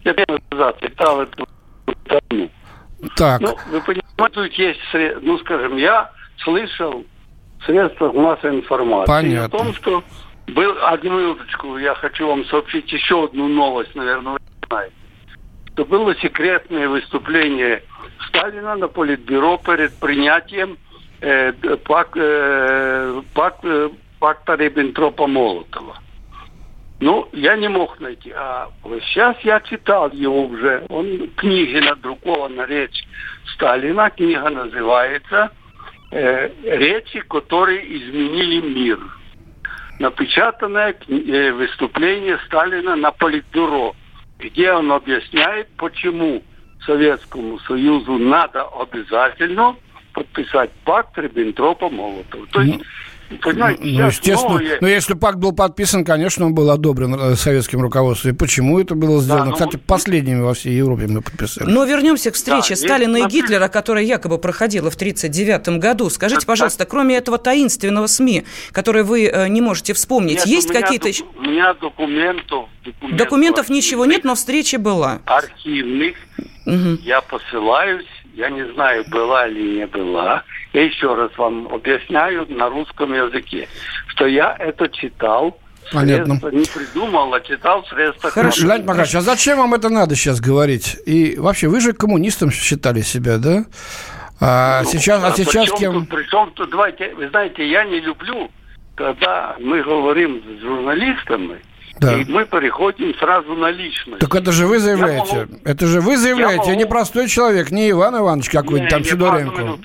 Я 0.03 0.13
назад 0.51 0.79
читал 0.79 1.21
это 1.21 1.45
так. 3.15 3.41
Ну, 3.41 3.55
вы 3.69 3.81
понимаете, 3.81 4.33
тут 4.33 4.53
есть, 4.53 4.79
ну, 5.21 5.37
скажем, 5.39 5.77
я 5.77 6.11
слышал 6.43 7.05
средствах 7.65 8.13
массовой 8.13 8.57
информации 8.57 9.11
Понятно. 9.11 9.45
о 9.45 9.63
том, 9.63 9.73
что 9.73 10.03
был, 10.47 10.75
одну 10.83 11.19
минуточку, 11.19 11.77
я 11.77 11.93
хочу 11.95 12.27
вам 12.27 12.45
сообщить 12.45 12.91
еще 12.91 13.25
одну 13.25 13.47
новость, 13.47 13.93
наверное, 13.95 14.33
вы 14.33 14.39
знаете. 14.67 14.93
Что 15.73 15.85
было 15.85 16.15
секретное 16.15 16.87
выступление 16.87 17.83
Сталина 18.27 18.75
на 18.75 18.87
Политбюро 18.87 19.57
перед 19.57 19.93
принятием 19.95 20.77
э, 21.21 21.53
пак, 21.85 22.15
э, 22.15 23.21
пак, 23.33 23.59
э, 23.63 23.89
пакта 24.19 24.53
Риббентропа-Молотова. 24.53 25.97
Ну, 26.99 27.29
я 27.31 27.55
не 27.55 27.67
мог 27.67 27.99
найти. 27.99 28.31
А 28.31 28.69
вот 28.81 29.03
сейчас 29.03 29.37
я 29.41 29.59
читал 29.59 30.09
его 30.11 30.45
уже. 30.45 30.83
Он 30.89 31.29
книги 31.35 31.77
надрукована 31.77 32.65
речь 32.65 33.07
Сталина. 33.53 34.09
Книга 34.09 34.49
называется 34.49 35.51
э, 36.17 36.49
«Речи, 36.63 37.19
которые 37.21 37.81
изменили 37.97 38.61
мир». 38.61 38.99
Напечатанное 39.99 40.95
э, 41.07 41.51
выступление 41.51 42.39
Сталина 42.45 42.95
на 42.95 43.11
Политбюро, 43.11 43.95
где 44.39 44.71
он 44.71 44.91
объясняет, 44.91 45.67
почему 45.77 46.43
Советскому 46.85 47.59
Союзу 47.59 48.17
надо 48.17 48.63
обязательно 48.79 49.75
подписать 50.13 50.71
пакт 50.85 51.17
Риббентропа-Молотова. 51.17 52.47
То 52.51 52.61
есть 52.61 52.83
Понимаете, 53.41 53.83
ну, 53.83 54.07
естественно. 54.07 54.53
Новые... 54.53 54.71
Но 54.71 54.77
ну, 54.81 54.87
если 54.87 55.13
пакт 55.13 55.37
был 55.37 55.51
подписан, 55.51 56.05
конечно, 56.05 56.45
он 56.45 56.55
был 56.55 56.69
одобрен 56.69 57.13
э, 57.13 57.35
советским 57.35 57.81
руководством. 57.81 58.31
И 58.31 58.33
почему 58.33 58.79
это 58.79 58.95
было 58.95 59.21
сделано? 59.21 59.45
Да, 59.45 59.49
ну... 59.51 59.53
Кстати, 59.53 59.75
последними 59.77 60.41
во 60.41 60.53
всей 60.53 60.75
Европе 60.77 61.07
мы 61.07 61.21
подписали. 61.21 61.69
Но 61.69 61.83
вернемся 61.83 62.31
к 62.31 62.35
встрече 62.35 62.75
да, 62.75 62.75
Сталина 62.75 63.17
и 63.17 63.27
Гитлера, 63.27 63.67
которая 63.67 64.03
якобы 64.05 64.37
проходила 64.37 64.89
в 64.89 64.95
1939 64.95 65.79
году. 65.79 66.09
Скажите, 66.09 66.45
пожалуйста, 66.45 66.79
так. 66.79 66.89
кроме 66.89 67.17
этого 67.17 67.37
таинственного 67.37 68.07
СМИ, 68.07 68.45
которое 68.71 69.03
вы 69.03 69.27
э, 69.27 69.47
не 69.49 69.59
можете 69.59 69.93
вспомнить, 69.93 70.37
нет, 70.37 70.47
есть 70.47 70.71
какие-то... 70.71 71.07
Док... 71.07 71.37
У 71.37 71.41
меня 71.41 71.73
документов... 71.73 72.69
Документов, 72.85 73.17
документов 73.17 73.69
ничего 73.69 74.05
нет, 74.05 74.23
но 74.23 74.35
встреча 74.35 74.79
была. 74.79 75.19
Архивных. 75.25 76.15
Угу. 76.65 76.99
Я 77.03 77.21
посылаюсь 77.21 78.05
я 78.37 78.49
не 78.51 78.71
знаю, 78.73 79.03
была 79.09 79.47
или 79.47 79.79
не 79.79 79.87
была. 79.87 80.43
Я 80.71 80.85
еще 80.85 81.15
раз 81.15 81.31
вам 81.37 81.67
объясняю 81.73 82.45
на 82.49 82.69
русском 82.69 83.11
языке, 83.11 83.67
что 84.09 84.27
я 84.27 84.55
это 84.59 84.87
читал 84.89 85.59
Понятно. 85.91 86.33
не 86.51 86.65
придумал, 86.65 87.33
а 87.33 87.41
читал 87.41 87.83
средства. 87.85 88.29
Хорошо, 88.29 88.67
Леонид 88.67 88.85
Макарович, 88.85 89.15
а 89.15 89.21
зачем 89.21 89.57
вам 89.57 89.73
это 89.73 89.89
надо 89.89 90.15
сейчас 90.15 90.39
говорить? 90.39 90.97
И 91.05 91.35
вообще, 91.37 91.67
вы 91.67 91.81
же 91.81 91.93
коммунистом 91.93 92.51
считали 92.51 93.01
себя, 93.01 93.37
да? 93.37 93.65
А 94.39 94.83
ну, 94.83 94.89
сейчас, 94.89 95.23
а, 95.23 95.27
а 95.27 95.31
сейчас 95.31 95.71
причем, 95.71 95.77
кем? 95.77 96.05
Причем 96.05 96.53
давайте, 96.69 97.15
вы 97.15 97.29
знаете, 97.29 97.67
я 97.67 97.85
не 97.85 98.01
люблю, 98.01 98.51
когда 98.93 99.55
мы 99.59 99.81
говорим 99.81 100.43
с 100.43 100.61
журналистами, 100.61 101.59
да. 101.99 102.13
И 102.19 102.25
мы 102.25 102.45
переходим 102.45 103.13
сразу 103.17 103.55
на 103.55 103.71
личность. 103.71 104.19
Так 104.19 104.35
это 104.35 104.51
же 104.51 104.67
вы 104.67 104.79
заявляете. 104.79 105.35
Могу... 105.41 105.59
Это 105.65 105.87
же 105.87 106.01
вы 106.01 106.17
заявляете, 106.17 106.63
я 106.65 106.69
могу... 106.69 106.79
не 106.79 106.85
простой 106.85 107.27
человек, 107.27 107.71
не 107.71 107.89
Иван 107.91 108.17
Иванович 108.17 108.49
какой-то 108.49 108.87
там 108.87 109.03
Сидоренко. 109.03 109.77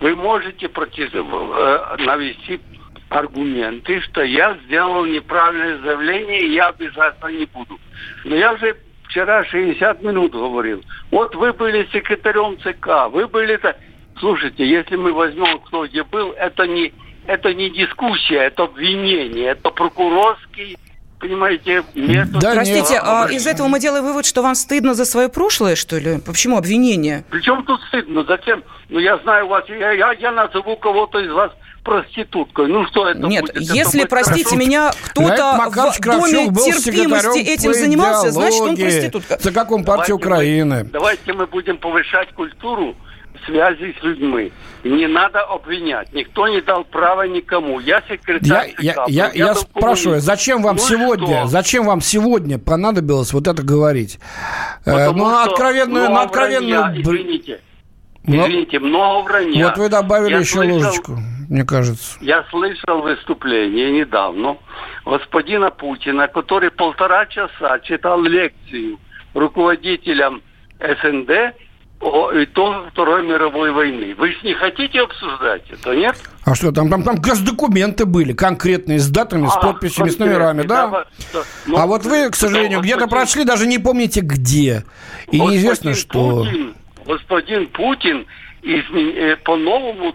Вы 0.00 0.16
можете 0.16 0.68
против... 0.68 1.14
Э, 1.14 1.96
навести 1.98 2.60
аргументы, 3.08 4.00
что 4.00 4.22
я 4.22 4.56
сделал 4.64 5.04
неправильное 5.04 5.78
заявление, 5.78 6.40
и 6.42 6.54
я 6.54 6.68
обязательно 6.68 7.28
не 7.28 7.46
буду. 7.46 7.78
Но 8.24 8.34
я 8.34 8.52
уже 8.52 8.76
вчера 9.04 9.44
60 9.44 10.02
минут 10.02 10.32
говорил. 10.32 10.82
Вот 11.10 11.34
вы 11.34 11.52
были 11.52 11.88
секретарем 11.92 12.58
ЦК, 12.60 13.12
вы 13.12 13.28
были... 13.28 13.60
Слушайте, 14.18 14.66
если 14.66 14.96
мы 14.96 15.12
возьмем, 15.12 15.60
кто 15.60 15.86
где 15.86 16.04
был, 16.04 16.32
это 16.32 16.66
не, 16.66 16.92
это 17.26 17.54
не 17.54 17.70
дискуссия, 17.70 18.44
это 18.44 18.64
обвинение, 18.64 19.50
это 19.50 19.70
прокурорский 19.70 20.76
понимаете, 21.22 21.84
нет. 21.94 22.30
Да, 22.32 22.52
Простите, 22.52 22.94
нет. 22.94 23.02
а 23.04 23.28
из 23.30 23.46
этого 23.46 23.68
мы 23.68 23.80
делаем 23.80 24.04
вывод, 24.04 24.26
что 24.26 24.42
вам 24.42 24.54
стыдно 24.54 24.94
за 24.94 25.04
свое 25.04 25.28
прошлое, 25.28 25.76
что 25.76 25.98
ли? 25.98 26.18
Почему 26.18 26.58
обвинение? 26.58 27.24
Причем 27.30 27.64
тут 27.64 27.80
стыдно? 27.88 28.24
Зачем? 28.24 28.64
Ну, 28.88 28.98
я 28.98 29.16
знаю 29.18 29.46
вас, 29.46 29.64
я, 29.68 29.92
я, 29.92 30.12
я 30.12 30.32
назову 30.32 30.76
кого-то 30.76 31.20
из 31.20 31.30
вас 31.30 31.52
проституткой. 31.84 32.68
Ну 32.68 32.86
что 32.86 33.08
это 33.08 33.20
Нет, 33.20 33.46
будет? 33.46 33.60
если, 33.60 34.00
это 34.00 34.08
простите 34.10 34.56
меня, 34.56 34.92
кто-то 35.02 35.58
в 35.58 35.74
доме 35.74 36.50
терпимости 36.50 37.38
этим 37.38 37.72
занимался, 37.72 38.30
значит 38.30 38.60
он 38.60 38.76
проститутка. 38.76 39.38
За 39.40 39.52
каком 39.52 39.84
партии 39.84 40.10
давайте 40.10 40.12
Украины? 40.12 40.84
Мы, 40.84 40.90
давайте 40.90 41.32
мы 41.32 41.46
будем 41.46 41.78
повышать 41.78 42.32
культуру 42.34 42.96
связи 43.46 43.94
с 43.98 44.02
людьми. 44.02 44.52
Не 44.84 45.06
надо 45.06 45.42
обвинять. 45.42 46.12
Никто 46.12 46.48
не 46.48 46.60
дал 46.60 46.84
права 46.84 47.26
никому. 47.26 47.80
Я 47.80 48.02
секретарь 48.08 48.74
Я, 48.78 49.04
я, 49.06 49.28
я, 49.28 49.30
я 49.32 49.54
спрашиваю, 49.54 50.20
зачем 50.20 50.62
вам 50.62 50.76
ну 50.76 50.82
сегодня, 50.82 51.38
что? 51.40 51.46
зачем 51.46 51.84
вам 51.84 52.00
сегодня 52.00 52.58
понадобилось 52.58 53.32
вот 53.32 53.46
это 53.46 53.62
говорить? 53.62 54.18
Э, 54.84 54.92
Потому 54.92 55.28
ну, 55.28 55.42
откровенную, 55.42 56.10
ну, 56.10 56.16
откровенную... 56.16 56.80
Вранья, 56.80 57.02
извините. 57.02 57.60
Но... 58.24 58.46
Извините, 58.46 58.78
много 58.78 59.24
вранья. 59.24 59.66
Вот 59.68 59.78
вы 59.78 59.88
добавили 59.88 60.32
я 60.32 60.38
еще 60.38 60.52
слышал, 60.52 60.74
ложечку, 60.74 61.18
мне 61.48 61.64
кажется. 61.64 62.18
Я 62.20 62.44
слышал 62.50 63.02
выступление 63.02 63.90
недавно 63.90 64.56
господина 65.04 65.70
Путина, 65.70 66.28
который 66.28 66.70
полтора 66.70 67.26
часа 67.26 67.80
читал 67.80 68.22
лекцию 68.22 68.98
руководителям 69.34 70.42
СНД 70.78 71.54
о 72.02 72.32
итогах 72.42 72.90
Второй 72.90 73.24
мировой 73.24 73.70
войны. 73.70 74.14
Вы 74.18 74.32
же 74.32 74.38
не 74.42 74.54
хотите 74.54 75.00
обсуждать 75.00 75.62
это, 75.70 75.94
нет? 75.94 76.16
А 76.44 76.54
что 76.56 76.72
там? 76.72 76.90
Там, 76.90 77.04
там 77.04 77.16
госдокументы 77.16 78.06
были, 78.06 78.32
конкретные, 78.32 78.98
с 78.98 79.08
датами, 79.08 79.46
а, 79.46 79.50
с 79.50 79.56
подписями, 79.56 80.08
с 80.08 80.18
номерами, 80.18 80.62
да? 80.62 80.88
да, 80.88 81.04
да. 81.32 81.42
Ну, 81.66 81.78
а 81.78 81.86
вот 81.86 82.04
вы, 82.04 82.28
к 82.30 82.34
сожалению, 82.34 82.78
ну, 82.78 82.84
где-то 82.84 83.06
прочли, 83.06 83.44
даже 83.44 83.68
не 83.68 83.78
помните 83.78 84.20
где. 84.20 84.84
И 85.30 85.38
неизвестно, 85.38 85.94
что... 85.94 86.44
Путин, 86.44 86.74
господин 87.06 87.68
Путин 87.68 88.26
из, 88.62 88.84
э, 88.92 89.36
по-новому 89.44 90.12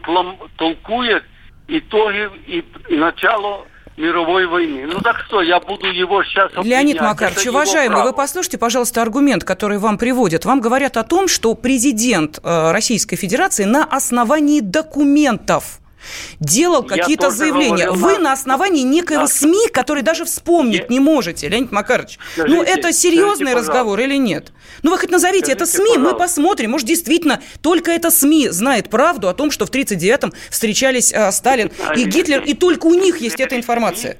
толкует 0.58 1.24
итоги 1.70 2.30
и 2.48 2.66
начало 2.90 3.66
мировой 3.98 4.46
войны. 4.46 4.86
Ну 4.88 5.02
так 5.02 5.18
что, 5.26 5.42
я 5.42 5.60
буду 5.60 5.88
его 5.88 6.24
сейчас 6.24 6.52
обвинять. 6.54 6.84
Леонид 6.84 7.02
Макарович, 7.02 7.48
уважаемый, 7.48 8.04
вы 8.04 8.14
послушайте, 8.14 8.58
пожалуйста, 8.58 9.02
аргумент, 9.02 9.44
который 9.44 9.80
вам 9.80 9.98
приводят. 9.98 10.46
Вам 10.46 10.62
говорят 10.62 10.98
о 10.98 11.04
том, 11.04 11.28
что 11.28 11.54
президент 11.56 12.40
э, 12.44 12.72
Российской 12.72 13.16
Федерации 13.16 13.66
на 13.66 13.84
основании 13.84 14.62
документов 14.62 15.80
делал 16.40 16.84
какие-то 16.84 17.30
заявления. 17.30 17.92
Вы 17.92 18.18
на 18.18 18.32
основании 18.32 18.84
некоего 18.84 19.24
да. 19.24 19.28
СМИ, 19.28 19.70
который 19.72 20.04
даже 20.04 20.26
вспомнить 20.26 20.82
Я... 20.82 20.88
не 20.90 21.00
можете, 21.00 21.48
Леонид 21.48 21.72
Макарович. 21.72 22.20
Ну, 22.38 22.44
скажите, 22.44 22.56
ну, 22.56 22.64
это 22.64 22.94
серьезный 22.94 23.48
скажите, 23.48 23.56
разговор 23.56 24.00
или 24.00 24.16
нет? 24.16 24.52
Ну, 24.84 24.92
вы 24.92 24.98
хоть 24.98 25.10
назовите, 25.10 25.48
скажите, 25.48 25.64
это 25.64 25.66
СМИ, 25.66 25.86
пожалуйста. 25.88 26.14
мы 26.14 26.20
посмотрим. 26.20 26.72
Может, 26.72 26.88
действительно, 26.88 27.42
только 27.62 27.92
это 27.92 28.12
СМИ 28.12 28.50
знает 28.50 28.90
правду 28.90 29.30
о 29.30 29.34
том, 29.34 29.52
что 29.52 29.66
в 29.66 29.72
1939-м 29.72 30.34
встречались 30.50 31.12
э, 31.14 31.32
Сталин 31.32 31.72
и 31.96 32.04
Гитлер, 32.04 32.42
и 32.44 32.54
только 32.54 32.88
у 32.88 32.94
них 32.94 33.18
есть 33.18 33.40
эта 33.40 33.56
информация. 33.56 34.18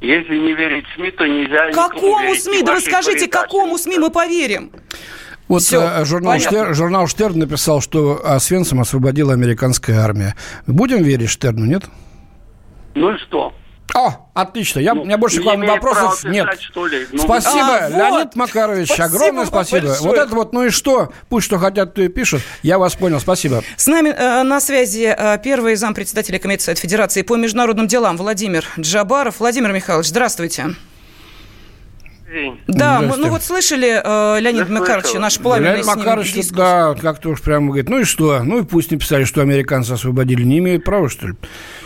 Если 0.00 0.36
не 0.36 0.52
верить 0.52 0.84
СМИ, 0.96 1.12
то 1.12 1.26
нельзя... 1.26 1.70
Какому 1.70 2.34
СМИ? 2.34 2.62
Да 2.62 2.74
вы 2.74 2.80
скажите, 2.80 3.28
какому 3.28 3.78
СМИ 3.78 3.98
мы 3.98 4.10
поверим? 4.10 4.72
Вот 5.48 5.62
Все, 5.62 5.82
э, 5.82 6.04
журнал, 6.04 6.38
Штер, 6.38 6.74
журнал 6.74 7.06
Штерн 7.06 7.38
написал, 7.38 7.80
что 7.80 8.20
Освенцим 8.24 8.80
освободила 8.80 9.32
американская 9.32 10.00
армия. 10.00 10.34
Будем 10.66 11.02
верить 11.02 11.30
Штерну, 11.30 11.64
нет? 11.66 11.84
Ну 12.94 13.14
и 13.14 13.18
что? 13.18 13.52
О, 13.94 14.30
отлично. 14.32 14.80
Я, 14.80 14.94
ну, 14.94 15.02
у 15.02 15.04
меня 15.04 15.18
больше 15.18 15.42
к 15.42 15.44
вам 15.44 15.60
вопросов 15.60 16.24
нет. 16.24 16.48
что 16.60 16.86
ли? 16.86 17.06
Ну, 17.12 17.18
спасибо, 17.18 17.76
а, 17.76 17.88
Леонид 17.88 18.24
вот. 18.24 18.36
Макарович. 18.36 18.86
Спасибо 18.86 19.04
огромное 19.04 19.46
спасибо. 19.46 19.88
Большое. 19.88 20.08
Вот 20.08 20.18
это 20.18 20.34
вот, 20.34 20.52
ну 20.52 20.64
и 20.64 20.70
что? 20.70 21.12
Пусть 21.28 21.46
что 21.46 21.58
хотят, 21.58 21.92
то 21.94 22.00
и 22.00 22.08
пишут. 22.08 22.42
Я 22.62 22.78
вас 22.78 22.94
понял. 22.94 23.20
Спасибо. 23.20 23.62
С 23.76 23.86
нами 23.86 24.08
э, 24.08 24.42
на 24.44 24.60
связи 24.60 25.14
э, 25.16 25.38
первый 25.42 25.74
зампредседателя 25.74 26.38
Комитета 26.38 26.64
Совет 26.64 26.78
Федерации 26.78 27.22
по 27.22 27.36
международным 27.36 27.86
делам 27.86 28.16
Владимир 28.16 28.64
Джабаров. 28.78 29.40
Владимир 29.40 29.72
Михайлович, 29.72 30.08
здравствуйте 30.08 30.74
день. 32.32 32.60
Да, 32.66 33.00
мы, 33.00 33.16
ну 33.16 33.28
вот 33.28 33.42
слышали 33.42 34.00
э, 34.02 34.40
Леонид 34.40 34.68
Макарович, 34.68 35.14
наш 35.14 35.38
пламенный 35.38 35.82
Леонид 35.82 35.86
Макарович, 35.86 36.32
дискус. 36.32 36.56
да, 36.56 36.94
как-то 37.00 37.30
уж 37.30 37.40
прямо 37.40 37.66
говорит, 37.68 37.88
ну 37.88 38.00
и 38.00 38.04
что? 38.04 38.42
Ну 38.42 38.60
и 38.60 38.64
пусть 38.64 38.90
написали, 38.90 39.24
что 39.24 39.40
американцы 39.42 39.92
освободили. 39.92 40.42
Не 40.42 40.58
имеют 40.58 40.84
права, 40.84 41.08
что 41.08 41.28
ли? 41.28 41.34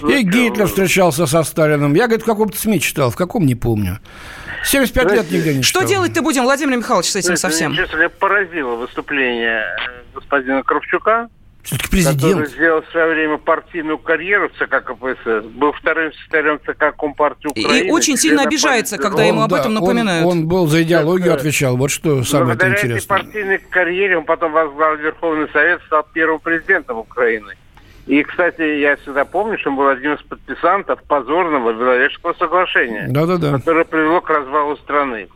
Ну, 0.00 0.10
и 0.10 0.22
Гитлер 0.22 0.66
встречался 0.66 1.26
со 1.26 1.42
Сталиным. 1.42 1.94
Я, 1.94 2.06
говорит, 2.06 2.22
в 2.22 2.26
каком-то 2.26 2.56
СМИ 2.56 2.80
читал, 2.80 3.10
в 3.10 3.16
каком 3.16 3.44
не 3.44 3.54
помню. 3.54 3.98
75 4.64 5.02
Знаете, 5.02 5.22
лет 5.22 5.32
нигде 5.32 5.54
не 5.58 5.62
Что 5.62 5.82
делать-то 5.82 6.22
будем, 6.22 6.42
Владимир 6.44 6.76
Михайлович, 6.76 7.10
с 7.10 7.16
этим 7.16 7.36
совсем? 7.36 7.74
Честно, 7.74 7.96
меня 7.96 8.08
поразило 8.08 8.74
выступление 8.74 9.62
господина 10.14 10.62
Кравчука 10.62 11.28
все-таки 11.66 11.90
президент. 11.90 12.22
Который 12.22 12.46
сделал 12.46 12.82
в 12.82 12.88
свое 12.90 13.14
время 13.14 13.38
партийную 13.38 13.98
карьеру 13.98 14.48
в 14.48 14.52
ЦК 14.52 14.84
КПСС, 14.84 15.44
был 15.50 15.72
вторым 15.72 16.12
секретарем 16.12 16.60
ЦК 16.64 16.96
Компартии 16.96 17.48
Украины. 17.48 17.88
И 17.88 17.90
очень 17.90 18.16
сильно 18.16 18.42
обижается, 18.42 18.98
когда 18.98 19.22
он, 19.22 19.28
ему 19.28 19.42
об 19.42 19.52
этом 19.52 19.74
напоминают. 19.74 20.24
Он, 20.24 20.38
он 20.38 20.48
был 20.48 20.66
за 20.68 20.82
идеологию 20.82 21.32
так, 21.32 21.40
отвечал, 21.40 21.76
вот 21.76 21.90
что 21.90 22.22
самое 22.22 22.56
Благодаря 22.56 22.74
интересное. 22.74 22.98
этой 22.98 23.08
партийной 23.08 23.58
карьере 23.58 24.18
он 24.18 24.24
потом 24.24 24.52
возглавил 24.52 24.98
Верховный 24.98 25.48
Совет, 25.52 25.82
стал 25.86 26.06
первым 26.12 26.38
президентом 26.38 26.98
Украины. 26.98 27.54
И, 28.06 28.22
кстати, 28.22 28.62
я 28.62 28.96
всегда 28.96 29.24
помню, 29.24 29.58
что 29.58 29.70
он 29.70 29.76
был 29.76 29.88
одним 29.88 30.14
из 30.14 30.22
подписантов 30.22 31.02
позорного 31.02 31.72
Беловежского 31.72 32.34
соглашения, 32.34 33.06
Да-да-да. 33.08 33.52
которое 33.58 33.84
привело 33.84 34.20
к 34.20 34.30
развалу 34.30 34.76
страны. 34.76 35.26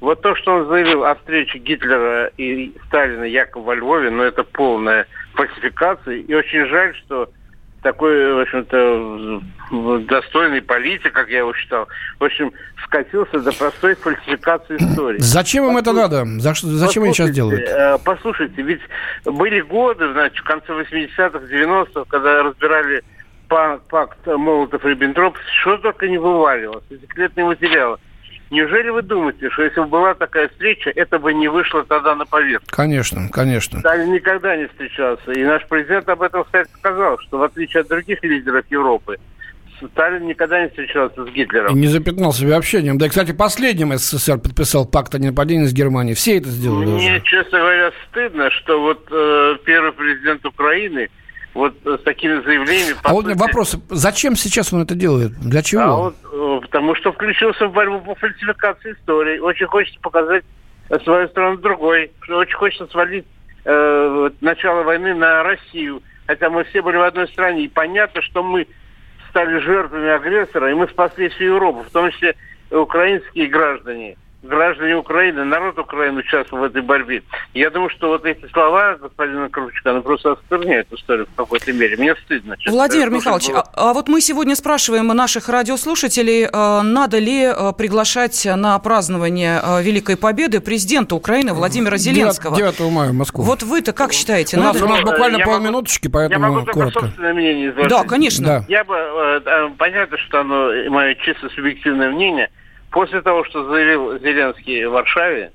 Вот 0.00 0.20
то, 0.20 0.36
что 0.36 0.54
он 0.54 0.68
заявил 0.68 1.04
о 1.04 1.14
встрече 1.14 1.58
Гитлера 1.58 2.30
и 2.36 2.72
Сталина 2.86 3.24
якобы 3.24 3.64
во 3.64 3.74
Львове, 3.74 4.10
ну 4.10 4.22
это 4.22 4.44
полная 4.44 5.06
фальсификация. 5.38 6.16
И 6.16 6.34
очень 6.34 6.66
жаль, 6.66 6.94
что 6.96 7.30
такой, 7.82 8.34
в 8.34 8.40
общем-то, 8.40 9.40
достойный 10.08 10.60
политик, 10.60 11.12
как 11.12 11.28
я 11.28 11.38
его 11.38 11.54
считал, 11.54 11.86
в 12.18 12.24
общем, 12.24 12.52
скатился 12.84 13.38
до 13.38 13.52
простой 13.52 13.94
фальсификации 13.94 14.76
истории. 14.76 15.20
Зачем 15.20 15.64
им 15.66 15.76
это 15.76 15.92
надо? 15.92 16.24
За, 16.40 16.54
зачем 16.54 17.04
они 17.04 17.12
сейчас 17.12 17.30
делают? 17.30 17.68
Э, 17.68 17.98
послушайте, 18.04 18.62
ведь 18.62 18.80
были 19.24 19.60
годы, 19.60 20.12
значит, 20.12 20.38
в 20.38 20.44
конце 20.44 20.72
80-х, 20.72 21.38
90-х, 21.38 22.04
когда 22.08 22.42
разбирали 22.42 23.04
пакт 23.48 24.26
Молотов-Риббентроп, 24.26 25.36
что 25.60 25.78
только 25.78 26.08
не 26.08 26.18
вываливалось, 26.18 26.84
секретные 26.90 27.46
материалы. 27.46 27.98
Неужели 28.50 28.88
вы 28.88 29.02
думаете, 29.02 29.50
что 29.50 29.62
если 29.62 29.80
бы 29.80 29.86
была 29.86 30.14
такая 30.14 30.48
встреча, 30.48 30.90
это 30.94 31.18
бы 31.18 31.34
не 31.34 31.48
вышло 31.48 31.84
тогда 31.84 32.14
на 32.14 32.24
поверхность? 32.24 32.70
Конечно, 32.70 33.28
конечно. 33.30 33.80
Сталин 33.80 34.12
никогда 34.12 34.56
не 34.56 34.66
встречался. 34.68 35.32
И 35.32 35.44
наш 35.44 35.66
президент 35.68 36.08
об 36.08 36.22
этом, 36.22 36.44
кстати, 36.44 36.70
сказал, 36.78 37.18
что 37.18 37.38
в 37.38 37.42
отличие 37.42 37.82
от 37.82 37.88
других 37.88 38.22
лидеров 38.22 38.64
Европы, 38.70 39.18
Сталин 39.92 40.26
никогда 40.26 40.62
не 40.62 40.68
встречался 40.68 41.24
с 41.24 41.28
Гитлером. 41.28 41.76
И 41.76 41.78
не 41.78 41.86
запятнал 41.86 42.32
себя 42.32 42.56
общением. 42.56 42.98
Да 42.98 43.06
и, 43.06 43.08
кстати, 43.10 43.32
последним 43.32 43.96
СССР 43.96 44.38
подписал 44.38 44.86
пакт 44.86 45.14
о 45.14 45.18
ненападении 45.18 45.66
с 45.66 45.72
Германией. 45.72 46.14
Все 46.14 46.38
это 46.38 46.48
сделали 46.48 46.86
Мне, 46.86 46.96
уже. 46.96 47.20
честно 47.20 47.58
говоря, 47.58 47.92
стыдно, 48.08 48.50
что 48.50 48.80
вот 48.80 49.06
э, 49.10 49.56
первый 49.64 49.92
президент 49.92 50.44
Украины 50.46 51.10
вот 51.54 51.74
с 51.84 51.98
такими 52.02 52.40
заявлениями... 52.42 52.96
А 53.02 53.12
вот 53.12 53.26
сути... 53.26 53.38
вопрос, 53.38 53.76
зачем 53.88 54.36
сейчас 54.36 54.72
он 54.72 54.82
это 54.82 54.94
делает? 54.94 55.32
Для 55.40 55.62
чего? 55.62 55.82
А 55.82 55.96
вот, 55.96 56.16
э, 56.32 56.60
потому 56.62 56.94
что 56.94 57.12
включился 57.12 57.66
в 57.66 57.72
борьбу 57.72 58.00
по 58.00 58.14
фальсификации 58.14 58.92
истории. 58.92 59.38
Очень 59.38 59.66
хочется 59.66 59.98
показать 60.00 60.44
свою 61.04 61.28
страну 61.28 61.56
другой. 61.58 62.10
Очень 62.28 62.56
хочется 62.56 62.86
свалить 62.86 63.26
э, 63.64 64.30
начало 64.40 64.82
войны 64.82 65.14
на 65.14 65.42
Россию. 65.42 66.02
Хотя 66.26 66.50
мы 66.50 66.64
все 66.64 66.82
были 66.82 66.96
в 66.96 67.02
одной 67.02 67.28
стране. 67.28 67.64
И 67.64 67.68
понятно, 67.68 68.22
что 68.22 68.42
мы 68.42 68.66
стали 69.30 69.58
жертвами 69.60 70.08
агрессора, 70.08 70.70
и 70.70 70.74
мы 70.74 70.86
спасли 70.88 71.28
всю 71.28 71.44
Европу, 71.44 71.82
в 71.82 71.90
том 71.90 72.10
числе 72.10 72.34
украинские 72.70 73.46
граждане– 73.48 74.16
граждане 74.42 74.96
Украины, 74.96 75.44
народ 75.44 75.78
Украины 75.78 76.20
участвовал 76.20 76.62
в 76.62 76.66
этой 76.66 76.82
борьбе. 76.82 77.22
Я 77.54 77.70
думаю, 77.70 77.90
что 77.90 78.08
вот 78.08 78.24
эти 78.24 78.46
слова 78.52 78.96
господина 78.96 79.48
Кручка, 79.48 79.90
они 79.90 80.00
просто 80.00 80.32
оскверняют 80.32 80.92
историю 80.92 81.26
в 81.26 81.34
какой-то 81.36 81.72
мере. 81.72 81.96
Мне 81.96 82.14
стыдно. 82.16 82.56
Честно. 82.56 82.72
Владимир 82.72 83.10
Михайлович, 83.10 83.48
было... 83.48 83.60
а, 83.60 83.90
а 83.90 83.94
вот 83.94 84.08
мы 84.08 84.20
сегодня 84.20 84.54
спрашиваем 84.54 85.08
наших 85.08 85.48
радиослушателей, 85.48 86.44
э, 86.44 86.82
надо 86.82 87.18
ли 87.18 87.44
э, 87.44 87.72
приглашать 87.76 88.46
на 88.46 88.78
празднование 88.78 89.60
э, 89.62 89.82
Великой 89.82 90.16
Победы 90.16 90.60
президента 90.60 91.16
Украины 91.16 91.52
Владимира 91.52 91.96
Зеленского. 91.96 92.56
9, 92.56 92.76
9 92.76 92.92
мая 92.92 93.10
в 93.10 93.14
Москву. 93.14 93.42
Вот 93.42 93.62
вы-то 93.62 93.92
как 93.92 94.12
считаете? 94.12 94.56
У, 94.56 94.60
надо... 94.60 94.78
нас, 94.78 94.88
у 94.88 94.92
нас 94.92 95.00
буквально 95.02 95.40
полминуточки, 95.40 96.08
поэтому 96.08 96.46
я 96.46 96.52
могу 96.52 96.66
коротко. 96.70 97.00
собственное 97.00 97.34
мнение 97.34 97.70
изложить. 97.70 97.90
Да, 97.90 98.04
конечно. 98.04 98.46
Да. 98.46 98.64
Я 98.68 98.84
бы, 98.84 99.74
понятно, 99.78 100.16
что 100.18 100.40
оно 100.40 100.70
мое 100.90 101.14
чисто 101.16 101.48
субъективное 101.50 102.10
мнение– 102.10 102.50
После 102.90 103.20
того, 103.20 103.44
что 103.44 103.68
заявил 103.68 104.18
Зеленский 104.18 104.84
в 104.86 104.92
Варшаве, 104.92 105.52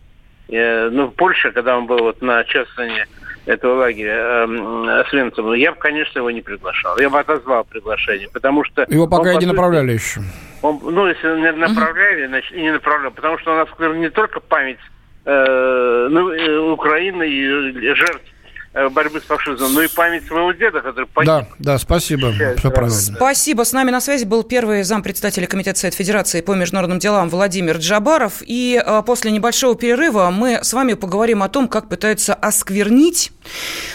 э, 0.50 0.90
ну, 0.90 1.08
в 1.08 1.12
Польше, 1.16 1.52
когда 1.52 1.78
он 1.78 1.88
был 1.88 2.00
вот 2.00 2.22
на 2.22 2.44
чествовании 2.44 3.06
этого 3.46 3.80
лагеря 3.80 4.46
э, 4.48 5.04
Свинцева, 5.10 5.54
я 5.54 5.72
бы, 5.72 5.78
конечно, 5.78 6.20
его 6.20 6.32
не 6.32 6.42
приглашал. 6.42 6.98
Я 7.00 7.10
бы 7.10 7.20
отозвал 7.20 7.64
приглашение, 7.66 8.30
потому 8.32 8.64
что... 8.64 8.86
Его 8.88 9.08
пока 9.08 9.32
он, 9.32 9.38
и 9.38 9.40
не 9.40 9.52
направляли 9.52 9.94
еще. 9.94 10.22
Он, 10.62 10.80
ну, 10.82 11.08
если 11.08 11.28
не 11.40 11.52
направляли, 11.52 12.28
значит, 12.28 12.54
и 12.54 12.62
не 12.62 12.72
направляли, 12.72 13.12
потому 13.12 13.38
что 13.40 13.54
у 13.54 13.56
нас 13.56 13.96
не 13.98 14.10
только 14.10 14.40
память 14.40 14.80
э, 15.26 16.08
ну, 16.10 16.32
э, 16.32 16.58
Украины 16.72 17.28
и 17.28 17.94
жертв 17.96 18.33
борьбы 18.74 19.20
с 19.20 19.24
фашизмом, 19.24 19.74
но 19.74 19.82
и 19.84 19.88
память 19.88 20.26
своего 20.26 20.52
деда, 20.52 20.82
который 20.82 21.06
погиб. 21.06 21.28
Да, 21.28 21.48
да, 21.60 21.78
спасибо. 21.78 22.32
Все 22.58 22.72
правильно. 22.72 22.90
Спасибо. 22.92 23.64
С 23.64 23.72
нами 23.72 23.92
на 23.92 24.02
связи 24.02 24.26
был 24.26 24.44
первый 24.44 24.84
зампредседателя 24.84 25.46
Комитета 25.46 25.80
Совет 25.80 25.94
Федерации 25.94 26.42
по 26.42 26.54
международным 26.54 27.00
делам 27.00 27.30
Владимир 27.30 27.78
Джабаров. 27.78 28.42
И 28.42 28.82
а, 28.84 29.04
после 29.04 29.32
небольшого 29.32 29.76
перерыва 29.76 30.32
мы 30.32 30.60
с 30.64 30.74
вами 30.74 30.94
поговорим 30.94 31.44
о 31.44 31.50
том, 31.50 31.68
как 31.68 31.88
пытаются 31.88 32.34
осквернить 32.34 33.32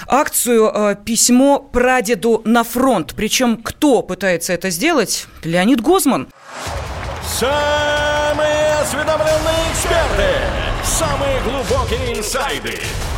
акцию 0.07 0.71
а, 0.73 0.95
«Письмо 0.95 1.59
прадеду 1.59 2.43
на 2.45 2.63
фронт». 2.63 3.15
Причем 3.17 3.57
кто 3.57 4.03
пытается 4.03 4.53
это 4.53 4.71
сделать? 4.71 5.27
Леонид 5.43 5.81
Гозман. 5.81 6.29
Самые 7.27 8.75
осведомленные 8.81 9.73
эксперты, 9.73 10.35
самые 10.85 11.41
глубокие 11.43 12.19
инсайды– 12.19 12.79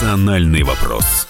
«Национальный 0.00 0.62
вопрос» 0.62 1.26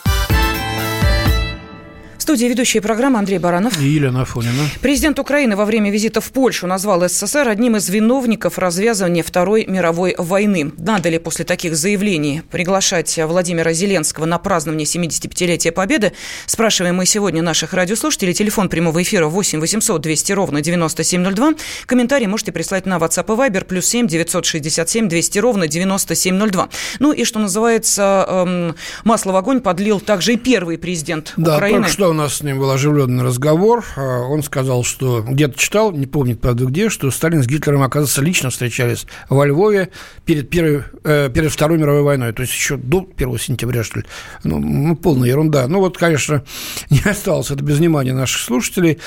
студии 2.28 2.44
ведущая 2.44 2.82
программы 2.82 3.18
Андрей 3.18 3.38
Баранов. 3.38 3.80
И 3.80 3.86
Елена 3.86 4.20
Афонина. 4.20 4.68
Президент 4.82 5.18
Украины 5.18 5.56
во 5.56 5.64
время 5.64 5.90
визита 5.90 6.20
в 6.20 6.30
Польшу 6.30 6.66
назвал 6.66 7.08
СССР 7.08 7.48
одним 7.48 7.76
из 7.76 7.88
виновников 7.88 8.58
развязывания 8.58 9.22
Второй 9.22 9.64
мировой 9.64 10.14
войны. 10.18 10.70
Надо 10.76 11.08
ли 11.08 11.18
после 11.18 11.46
таких 11.46 11.74
заявлений 11.74 12.42
приглашать 12.50 13.18
Владимира 13.18 13.72
Зеленского 13.72 14.26
на 14.26 14.38
празднование 14.38 14.84
75-летия 14.84 15.72
Победы? 15.72 16.12
Спрашиваем 16.44 16.96
мы 16.96 17.06
сегодня 17.06 17.40
наших 17.40 17.72
радиослушателей. 17.72 18.34
Телефон 18.34 18.68
прямого 18.68 19.02
эфира 19.02 19.26
8 19.26 19.58
800 19.58 19.98
200 19.98 20.32
ровно 20.32 20.60
9702. 20.60 21.54
Комментарии 21.86 22.26
можете 22.26 22.52
прислать 22.52 22.84
на 22.84 22.98
WhatsApp 22.98 23.24
и 23.24 23.38
Viber 23.38 23.64
плюс 23.64 23.86
7 23.86 24.06
967 24.06 25.08
200 25.08 25.38
ровно 25.38 25.66
9702. 25.66 26.68
Ну 26.98 27.12
и, 27.12 27.24
что 27.24 27.38
называется, 27.38 28.26
эм, 28.28 28.76
масло 29.04 29.32
в 29.32 29.36
огонь 29.36 29.62
подлил 29.62 29.98
также 29.98 30.34
и 30.34 30.36
первый 30.36 30.76
президент 30.76 31.32
да, 31.38 31.56
Украины. 31.56 31.84
Да, 31.84 31.88
что 31.88 32.17
нас 32.18 32.34
с 32.34 32.42
ним 32.42 32.58
был 32.58 32.70
оживленный 32.70 33.24
разговор. 33.24 33.84
А, 33.96 34.20
он 34.22 34.42
сказал, 34.42 34.84
что 34.84 35.22
где-то 35.22 35.58
читал, 35.58 35.92
не 35.92 36.06
помнит, 36.06 36.40
правда, 36.40 36.66
где, 36.66 36.90
что 36.90 37.10
Сталин 37.10 37.42
с 37.42 37.46
Гитлером, 37.46 37.82
оказывается, 37.82 38.22
лично 38.22 38.50
встречались 38.50 39.06
во 39.28 39.46
Львове 39.46 39.90
перед, 40.24 40.50
первой, 40.50 40.84
э, 41.04 41.30
перед 41.32 41.50
Второй 41.50 41.78
мировой 41.78 42.02
войной. 42.02 42.32
То 42.32 42.42
есть 42.42 42.52
еще 42.52 42.76
до 42.76 43.08
1 43.16 43.38
сентября, 43.38 43.84
что 43.84 44.00
ли. 44.00 44.06
Ну, 44.44 44.58
ну, 44.58 44.96
полная 44.96 45.28
ерунда. 45.28 45.66
Ну, 45.68 45.80
вот, 45.80 45.96
конечно, 45.96 46.44
не 46.90 47.00
осталось 47.00 47.50
это 47.50 47.62
без 47.62 47.78
внимания 47.78 48.12
наших 48.12 48.42
слушателей. 48.42 48.98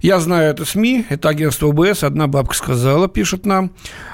Я 0.00 0.20
знаю 0.20 0.50
это 0.50 0.64
СМИ, 0.64 1.06
это 1.08 1.28
агентство 1.28 1.66
УБС. 1.66 2.04
Одна 2.04 2.26
бабка 2.26 2.54
сказала, 2.54 3.08
пишет 3.08 3.46
нам. 3.46 3.72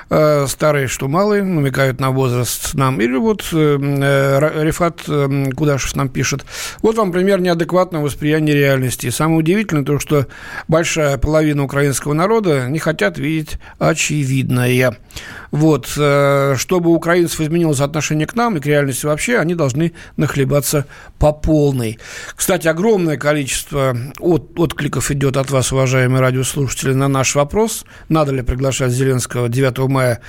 Э, 0.09 0.47
старые, 0.47 0.87
что 0.87 1.09
малые, 1.09 1.43
намекают 1.43 2.01
на 2.01 2.11
возраст 2.11 2.75
нам. 2.75 3.01
Или 3.01 3.17
вот 3.17 3.45
э, 3.53 4.63
Рифат 4.63 5.03
Кудашев 5.57 5.97
нам 5.97 6.09
пишет. 6.09 6.45
Вот 6.81 6.97
вам 6.97 7.13
пример 7.13 7.41
неадекватного 7.41 8.05
восприятия 8.05 8.37
реальности. 8.55 9.11
самое 9.11 9.39
удивительное 9.39 9.85
то, 9.85 9.99
что 9.99 10.27
большая 10.69 11.19
половина 11.19 11.65
украинского 11.65 12.13
народа 12.13 12.69
не 12.69 12.79
хотят 12.79 13.19
видеть 13.19 13.59
очевидное. 13.79 14.97
Вот, 15.51 15.87
чтобы 15.87 16.91
у 16.91 16.95
украинцев 16.95 17.41
изменилось 17.41 17.81
отношение 17.81 18.27
к 18.27 18.35
нам 18.35 18.57
и 18.57 18.61
к 18.61 18.67
реальности 18.67 19.07
вообще, 19.07 19.39
они 19.39 19.55
должны 19.55 19.93
нахлебаться 20.17 20.87
по 21.19 21.33
полной. 21.33 21.99
Кстати, 22.35 22.69
огромное 22.69 23.17
количество 23.17 23.97
от, 24.19 24.59
откликов 24.59 25.11
идет 25.11 25.37
от 25.37 25.51
вас, 25.51 25.73
уважаемые 25.73 26.21
радиослушатели, 26.21 26.93
на 26.93 27.09
наш 27.09 27.35
вопрос, 27.35 27.85
надо 28.09 28.33
ли 28.33 28.43
приглашать 28.43 28.93
Зеленского 28.93 29.49
9 29.49 29.79
мая 29.89 30.21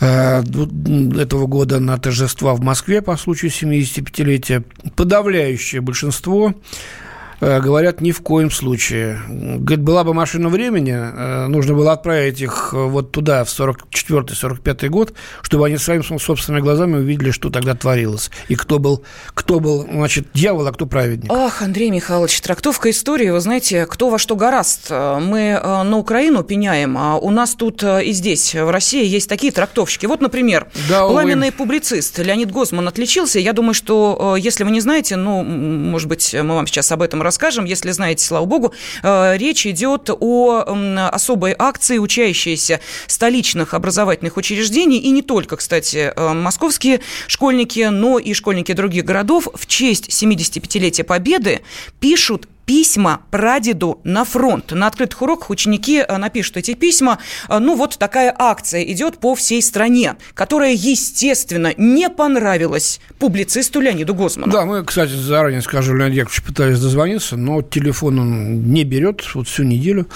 э, 0.00 0.40
этого 0.40 1.46
года 1.46 1.80
на 1.80 1.98
торжества 1.98 2.54
в 2.54 2.60
Москве 2.60 3.02
по 3.02 3.16
случаю 3.16 3.50
75-летия. 3.50 4.64
Подавляющее 4.96 5.80
большинство 5.80 6.54
Э, 6.54 7.13
говорят, 7.40 8.00
ни 8.00 8.12
в 8.12 8.20
коем 8.20 8.50
случае. 8.50 9.20
Говорит, 9.28 9.82
была 9.82 10.04
бы 10.04 10.14
машина 10.14 10.48
времени, 10.48 10.92
э, 10.94 11.46
нужно 11.46 11.74
было 11.74 11.92
отправить 11.92 12.40
их 12.40 12.70
э, 12.72 12.76
вот 12.76 13.12
туда, 13.12 13.44
в 13.44 13.48
44-45 13.48 14.88
год, 14.88 15.14
чтобы 15.42 15.66
они 15.66 15.76
своими 15.76 16.02
собственными 16.18 16.62
глазами 16.62 16.96
увидели, 16.96 17.30
что 17.30 17.50
тогда 17.50 17.74
творилось. 17.74 18.30
И 18.48 18.54
кто 18.54 18.78
был, 18.78 19.04
кто 19.34 19.60
был 19.60 19.86
значит, 19.90 20.28
дьявол, 20.34 20.66
а 20.66 20.72
кто 20.72 20.86
праведник. 20.86 21.30
Ах, 21.32 21.62
Андрей 21.62 21.90
Михайлович, 21.90 22.40
трактовка 22.40 22.90
истории, 22.90 23.30
вы 23.30 23.40
знаете, 23.40 23.86
кто 23.86 24.10
во 24.10 24.18
что 24.18 24.36
гораст. 24.36 24.90
Мы 24.90 25.58
на 25.62 25.98
Украину 25.98 26.42
пеняем, 26.44 26.96
а 26.98 27.16
у 27.16 27.30
нас 27.30 27.54
тут 27.54 27.82
и 27.82 28.12
здесь, 28.12 28.54
в 28.54 28.70
России, 28.70 29.04
есть 29.04 29.28
такие 29.28 29.52
трактовщики. 29.52 30.06
Вот, 30.06 30.20
например, 30.20 30.68
да, 30.88 31.06
пламенный 31.06 31.48
увы. 31.48 31.56
публицист 31.56 32.18
Леонид 32.18 32.50
Гозман 32.50 32.86
отличился. 32.88 33.38
Я 33.38 33.52
думаю, 33.52 33.74
что, 33.74 34.36
если 34.38 34.64
вы 34.64 34.70
не 34.70 34.80
знаете, 34.80 35.16
ну, 35.16 35.42
может 35.42 36.08
быть, 36.08 36.34
мы 36.34 36.54
вам 36.54 36.66
сейчас 36.66 36.92
об 36.92 37.02
этом 37.02 37.22
расскажем. 37.24 37.64
Если 37.64 37.90
знаете, 37.90 38.24
слава 38.24 38.44
богу, 38.44 38.72
э, 39.02 39.36
речь 39.36 39.66
идет 39.66 40.10
о 40.10 40.64
особой 41.12 41.54
акции, 41.58 41.98
учащиеся 41.98 42.80
столичных 43.06 43.74
образовательных 43.74 44.36
учреждений, 44.36 44.98
и 44.98 45.10
не 45.10 45.22
только, 45.22 45.56
кстати, 45.56 46.12
э, 46.14 46.32
московские 46.32 47.00
школьники, 47.26 47.88
но 47.90 48.18
и 48.18 48.32
школьники 48.34 48.72
других 48.72 49.04
городов 49.04 49.48
в 49.52 49.66
честь 49.66 50.08
75-летия 50.10 51.04
Победы 51.04 51.62
пишут 52.00 52.48
письма 52.66 53.22
прадеду 53.30 54.00
на 54.04 54.24
фронт. 54.24 54.72
На 54.72 54.86
открытых 54.86 55.22
уроках 55.22 55.50
ученики 55.50 56.04
э, 56.06 56.16
напишут 56.16 56.56
эти 56.56 56.74
письма. 56.74 57.18
Э, 57.48 57.58
ну, 57.58 57.76
вот 57.76 57.98
такая 57.98 58.34
акция 58.36 58.82
идет 58.84 59.18
по 59.18 59.34
всей 59.34 59.62
стране, 59.62 60.16
которая, 60.34 60.72
естественно, 60.72 61.72
не 61.76 62.08
понравилась 62.10 63.00
публицисту 63.18 63.80
Леониду 63.80 64.14
Гозману. 64.14 64.52
Да, 64.52 64.64
мы, 64.64 64.84
кстати, 64.84 65.12
заранее 65.12 65.62
скажу, 65.62 65.94
Леонид 65.94 66.16
Яковлевич 66.16 66.42
пытались 66.42 66.80
дозвониться, 66.80 67.36
но 67.36 67.62
телефон 67.62 68.18
он 68.18 68.72
не 68.72 68.84
берет 68.84 69.22
вот 69.34 69.48
всю 69.48 69.64
неделю. 69.64 70.06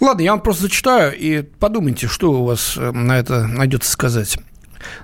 Ладно, 0.00 0.22
я 0.22 0.32
вам 0.32 0.40
просто 0.40 0.62
зачитаю 0.62 1.16
и 1.16 1.42
подумайте, 1.42 2.06
что 2.08 2.32
у 2.32 2.44
вас 2.44 2.74
э, 2.76 2.90
на 2.92 3.18
это 3.18 3.46
найдется 3.46 3.90
сказать. 3.90 4.38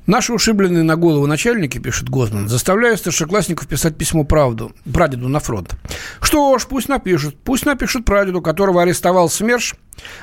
Наши 0.07 0.33
ушибленные 0.33 0.83
на 0.83 0.97
голову 0.97 1.27
начальники, 1.27 1.79
пишет 1.79 2.09
Гозман, 2.09 2.49
заставляют 2.49 3.01
старшеклассников 3.01 3.67
писать 3.67 3.97
письмо 3.97 4.25
правду, 4.25 4.73
прадеду 4.93 5.29
на 5.29 5.41
фронт. 5.41 5.75
Что 6.21 6.59
ж, 6.59 6.67
пусть 6.67 6.89
напишут. 6.89 7.37
Пусть 7.45 7.67
напишут 7.67 8.05
прадеду, 8.05 8.43
которого 8.43 8.83
арестовал 8.83 9.29
СМЕРШ, 9.29 9.75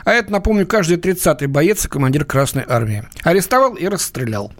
а 0.05 0.11
это, 0.11 0.31
напомню, 0.31 0.65
каждый 0.65 0.97
тридцатый 0.97 1.47
боец 1.47 1.85
и 1.85 1.89
командир 1.89 2.25
Красной 2.25 2.63
Армии. 2.67 3.03
Арестовал 3.23 3.75
и 3.75 3.87
расстрелял. 3.87 4.51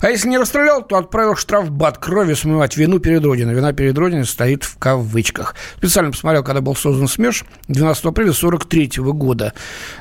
А 0.00 0.10
если 0.10 0.28
не 0.28 0.38
расстрелял, 0.38 0.82
то 0.82 0.96
отправил 0.96 1.34
штрафбат 1.36 1.98
крови 1.98 2.34
смывать 2.34 2.76
вину 2.76 2.98
перед 2.98 3.24
Родиной. 3.24 3.54
Вина 3.54 3.72
перед 3.72 3.98
Родиной 3.98 4.26
стоит 4.26 4.64
в 4.64 4.78
кавычках. 4.78 5.54
Специально 5.76 6.10
посмотрел, 6.10 6.44
когда 6.44 6.60
был 6.60 6.76
создан 6.76 7.08
СМЕРШ, 7.08 7.44
12 7.68 8.04
апреля 8.04 8.32
43 8.32 8.90
года. 8.98 9.52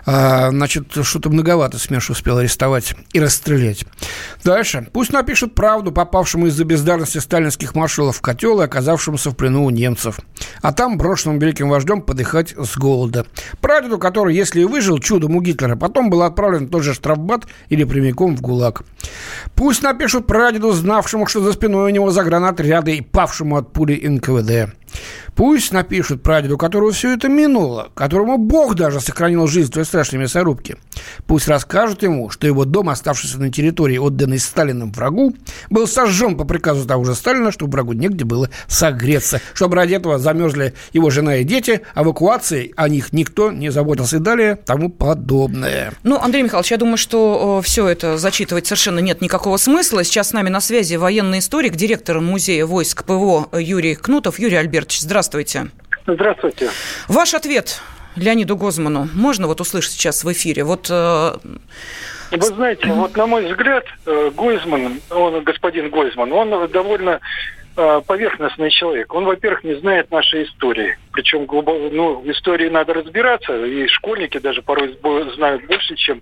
А, 0.06 0.50
значит, 0.50 0.88
что-то 1.02 1.30
многовато 1.30 1.80
СМЕРШ 1.80 2.12
успел 2.12 2.38
арестовать 2.38 2.96
и 3.14 3.20
расстрелять. 3.20 3.86
Дальше. 4.44 4.88
Пусть 4.94 5.12
напишут 5.12 5.56
правду 5.56 5.92
попавшему 5.92 6.48
из-за 6.48 6.64
бездарности 6.64 7.18
сталинских 7.18 7.74
маршалов 7.74 8.18
в 8.18 8.22
котел 8.22 8.62
и 8.62 8.66
оказавшемуся 8.66 9.32
в 9.32 9.36
плену 9.36 9.66
у 9.66 9.70
немцев. 9.70 10.20
А 10.62 10.74
там 10.74 10.98
брошенным 10.98 11.40
великим 11.40 11.70
вождем 11.70 12.02
подыхать 12.02 12.54
с 12.58 12.78
голода. 12.78 13.26
Прадеду, 13.62 13.98
который, 13.98 14.36
если 14.36 14.62
и 14.62 14.66
выжил 14.66 15.00
чудом 15.00 15.36
у 15.36 15.42
Гитлера, 15.42 15.76
потом 15.76 16.10
был 16.10 16.22
отправлен 16.22 16.68
в 16.68 16.70
тот 16.70 16.84
же 16.84 16.94
штрафбат 16.94 17.48
или 17.70 17.84
прямиком 17.84 18.36
в 18.36 18.42
ГУЛАГ. 18.42 18.84
Пусть 19.56 19.82
напишут 19.82 20.28
прадеду, 20.28 20.72
знавшему, 20.72 21.28
что 21.28 21.42
за 21.42 21.54
спиной 21.54 21.92
у 21.92 21.94
него 21.94 22.12
загранотряды 22.12 22.98
и 22.98 23.02
павшему 23.02 23.58
от 23.58 23.74
пули 23.74 24.08
НКВД. 24.08 24.74
Пусть 25.36 25.72
напишут 25.72 26.24
прадеду, 26.24 26.58
которого 26.58 26.92
все 26.92 27.14
это 27.14 27.28
минуло, 27.28 27.90
которому 27.94 28.38
Бог 28.38 28.74
даже 28.76 29.00
сохранил 29.02 29.46
жизнь 29.46 29.70
в 29.70 29.74
той 29.74 29.86
страшной 29.86 30.22
мясорубке. 30.22 30.78
Пусть 31.28 31.48
расскажут 31.48 32.02
ему, 32.02 32.30
что 32.30 32.48
его 32.48 32.66
дом, 32.66 32.90
оставшийся 32.90 33.38
на 33.38 33.52
территории, 33.52 33.98
отданный 33.98 34.40
Сталиным 34.40 34.92
врагу, 34.92 35.36
был 35.70 35.88
сожжен 35.88 36.38
по 36.38 36.46
приказу 36.46 36.88
того 36.88 37.04
же 37.04 37.14
Сталина, 37.14 37.52
чтобы 37.52 37.74
врагу 37.74 37.94
негде 37.94 38.24
было 38.24 38.50
согреться, 38.68 39.42
чтобы 39.54 39.76
ради 39.76 39.94
этого 39.94 40.18
замерзли 40.18 40.74
его 40.94 41.10
жена 41.10 41.38
и 41.38 41.44
дети, 41.44 41.82
эвакуации 41.96 42.74
о 42.76 42.90
них 42.90 43.14
никто 43.14 43.52
не 43.52 43.70
заботился 43.70 44.18
и 44.18 44.20
далее 44.20 44.56
тому 44.56 44.90
подобное. 44.90 45.94
Ну, 46.04 46.18
Андрей 46.18 46.44
Михайлович, 46.44 46.72
я 46.72 46.78
думаю, 46.78 46.98
что 46.98 47.62
все 47.64 47.88
это 47.88 48.18
зачитывать 48.18 48.66
совершенно 48.66 49.00
нет 49.00 49.22
никакого 49.22 49.37
смысла. 49.58 50.04
Сейчас 50.04 50.30
с 50.30 50.34
нами 50.34 50.50
на 50.50 50.60
связи 50.60 50.96
военный 50.96 51.40
историк, 51.40 51.76
директор 51.76 52.20
музея 52.20 52.66
войск 52.66 53.04
ПВО 53.04 53.50
Юрий 53.54 53.96
Кнутов. 53.96 54.40
Юрий 54.40 54.58
Альбертович, 54.58 55.02
здравствуйте. 55.02 55.68
Здравствуйте. 56.06 56.70
Ваш 57.08 57.34
ответ 57.34 57.82
Леониду 58.16 58.56
Гозману 58.56 59.08
можно 59.14 59.48
вот 59.48 59.62
услышать 59.62 59.94
сейчас 59.94 60.24
в 60.24 60.32
эфире? 60.32 60.64
Вот 60.64 60.88
э, 60.90 61.34
вы 62.32 62.46
знаете, 62.46 62.88
вот 62.88 63.16
на 63.16 63.26
мой 63.28 63.46
взгляд, 63.46 63.86
э, 64.06 64.32
Гойзман, 64.36 65.00
он, 65.10 65.44
господин 65.44 65.90
Гойзман, 65.90 66.32
он 66.34 66.70
довольно 66.72 67.20
поверхностный 68.08 68.72
человек. 68.72 69.14
Он, 69.14 69.26
во-первых, 69.26 69.64
не 69.64 69.76
знает 69.76 70.10
нашей 70.10 70.46
истории. 70.46 70.98
Причем 71.12 71.46
глубоко, 71.46 71.90
ну, 71.92 72.20
в 72.20 72.32
истории 72.32 72.70
надо 72.70 72.96
разбираться, 72.96 73.66
и 73.66 73.86
школьники 73.88 74.40
даже 74.40 74.62
порой 74.62 74.98
знают 75.36 75.66
больше, 75.66 75.96
чем 75.96 76.22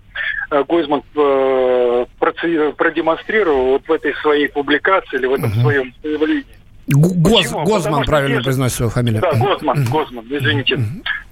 Гойзман 0.50 1.02
продемонстрировал 1.14 3.70
вот 3.70 3.88
в 3.88 3.92
этой 3.92 4.14
своей 4.16 4.48
публикации 4.48 5.16
или 5.16 5.26
в 5.26 5.34
этом 5.34 5.50
угу. 5.50 5.60
своем 5.60 5.94
заявлении. 6.02 6.44
Гоз, 6.88 7.52
Гозман, 7.52 8.04
правильно 8.04 8.42
произносит 8.42 8.76
свою 8.76 8.90
фамилию. 8.90 9.20
Да, 9.20 9.32
Гозман, 9.32 9.84
Гозман, 9.84 10.24
извините. 10.30 10.78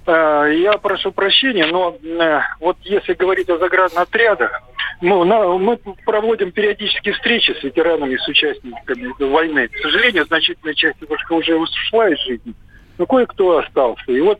Э, 0.05 0.51
я 0.53 0.73
прошу 0.73 1.11
прощения, 1.11 1.65
но 1.65 1.97
э, 2.03 2.41
вот 2.59 2.77
если 2.83 3.13
говорить 3.13 3.49
о 3.49 3.57
заградотрядах, 3.57 4.61
ну, 5.01 5.23
мы 5.59 5.77
проводим 6.05 6.51
периодически 6.51 7.11
встречи 7.11 7.55
с 7.59 7.63
ветеранами, 7.63 8.17
с 8.17 8.27
участниками 8.27 9.13
войны. 9.19 9.67
К 9.67 9.77
сожалению, 9.81 10.25
значительная 10.25 10.73
часть 10.73 10.97
уже 11.29 11.55
ушла 11.55 12.09
из 12.09 12.19
жизни, 12.25 12.53
но 12.97 13.05
кое-кто 13.05 13.57
остался. 13.59 14.11
И 14.11 14.21
вот 14.21 14.39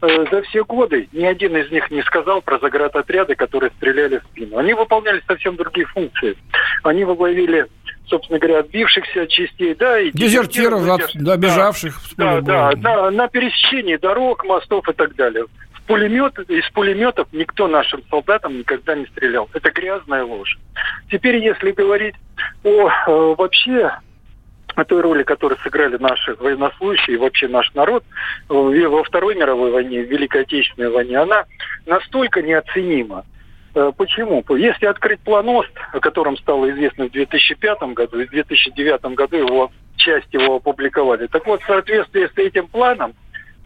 за 0.00 0.42
все 0.42 0.64
годы 0.64 1.08
ни 1.12 1.24
один 1.24 1.56
из 1.56 1.70
них 1.70 1.90
не 1.90 2.02
сказал 2.02 2.42
про 2.42 2.58
заградотряды, 2.58 3.34
которые 3.34 3.70
стреляли 3.78 4.18
в 4.18 4.24
спину. 4.30 4.58
Они 4.58 4.74
выполняли 4.74 5.22
совсем 5.26 5.56
другие 5.56 5.86
функции. 5.86 6.36
Они 6.82 7.04
выловили 7.04 7.66
собственно 8.08 8.38
говоря, 8.38 8.60
отбившихся 8.60 9.26
частей, 9.26 9.74
да, 9.74 9.98
и 9.98 10.12
дезертиров, 10.12 10.82
дезертиров 10.82 10.84
да. 12.16 12.40
Да, 12.40 12.40
да, 12.40 12.72
да, 12.76 13.10
на 13.10 13.28
пересечении 13.28 13.96
дорог, 13.96 14.44
мостов 14.44 14.88
и 14.88 14.92
так 14.92 15.16
далее. 15.16 15.46
В 15.72 15.82
пулемет, 15.82 16.38
из 16.48 16.68
пулеметов 16.70 17.26
никто 17.32 17.68
нашим 17.68 18.02
солдатам 18.08 18.58
никогда 18.58 18.94
не 18.94 19.06
стрелял. 19.06 19.48
Это 19.52 19.70
грязная 19.70 20.24
ложь. 20.24 20.56
Теперь, 21.10 21.36
если 21.38 21.72
говорить 21.72 22.14
о 22.64 22.88
э, 22.88 23.34
вообще 23.36 23.90
о 24.76 24.84
той 24.84 25.00
роли, 25.00 25.22
которую 25.22 25.58
сыграли 25.60 25.96
наши 25.96 26.34
военнослужащие 26.34 27.16
и 27.16 27.18
вообще 27.18 27.48
наш 27.48 27.72
народ 27.74 28.04
во 28.48 29.02
Второй 29.04 29.34
мировой 29.34 29.70
войне, 29.72 30.02
в 30.02 30.08
Великой 30.08 30.42
Отечественной 30.42 30.90
войне, 30.90 31.16
она 31.16 31.44
настолько 31.86 32.42
неоценима. 32.42 33.24
Э, 33.74 33.90
почему? 33.96 34.44
Если 34.50 34.86
открыть 34.86 35.20
планост, 35.20 35.72
о 35.92 36.00
котором 36.00 36.36
стало 36.36 36.70
известно 36.70 37.06
в 37.06 37.10
2005 37.10 37.94
году, 37.94 38.20
и 38.20 38.26
в 38.26 38.30
2009 38.30 39.14
году 39.14 39.36
его 39.38 39.72
часть 39.96 40.32
его 40.32 40.56
опубликовали. 40.56 41.26
Так 41.26 41.46
вот, 41.46 41.62
в 41.62 41.66
соответствии 41.66 42.26
с 42.26 42.38
этим 42.38 42.68
планом, 42.68 43.14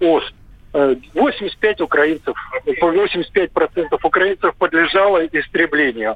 ОС. 0.01 0.25
85 0.73 1.81
украинцев, 1.81 2.37
85% 2.65 3.99
украинцев 4.05 4.55
подлежало 4.55 5.27
истреблению. 5.27 6.15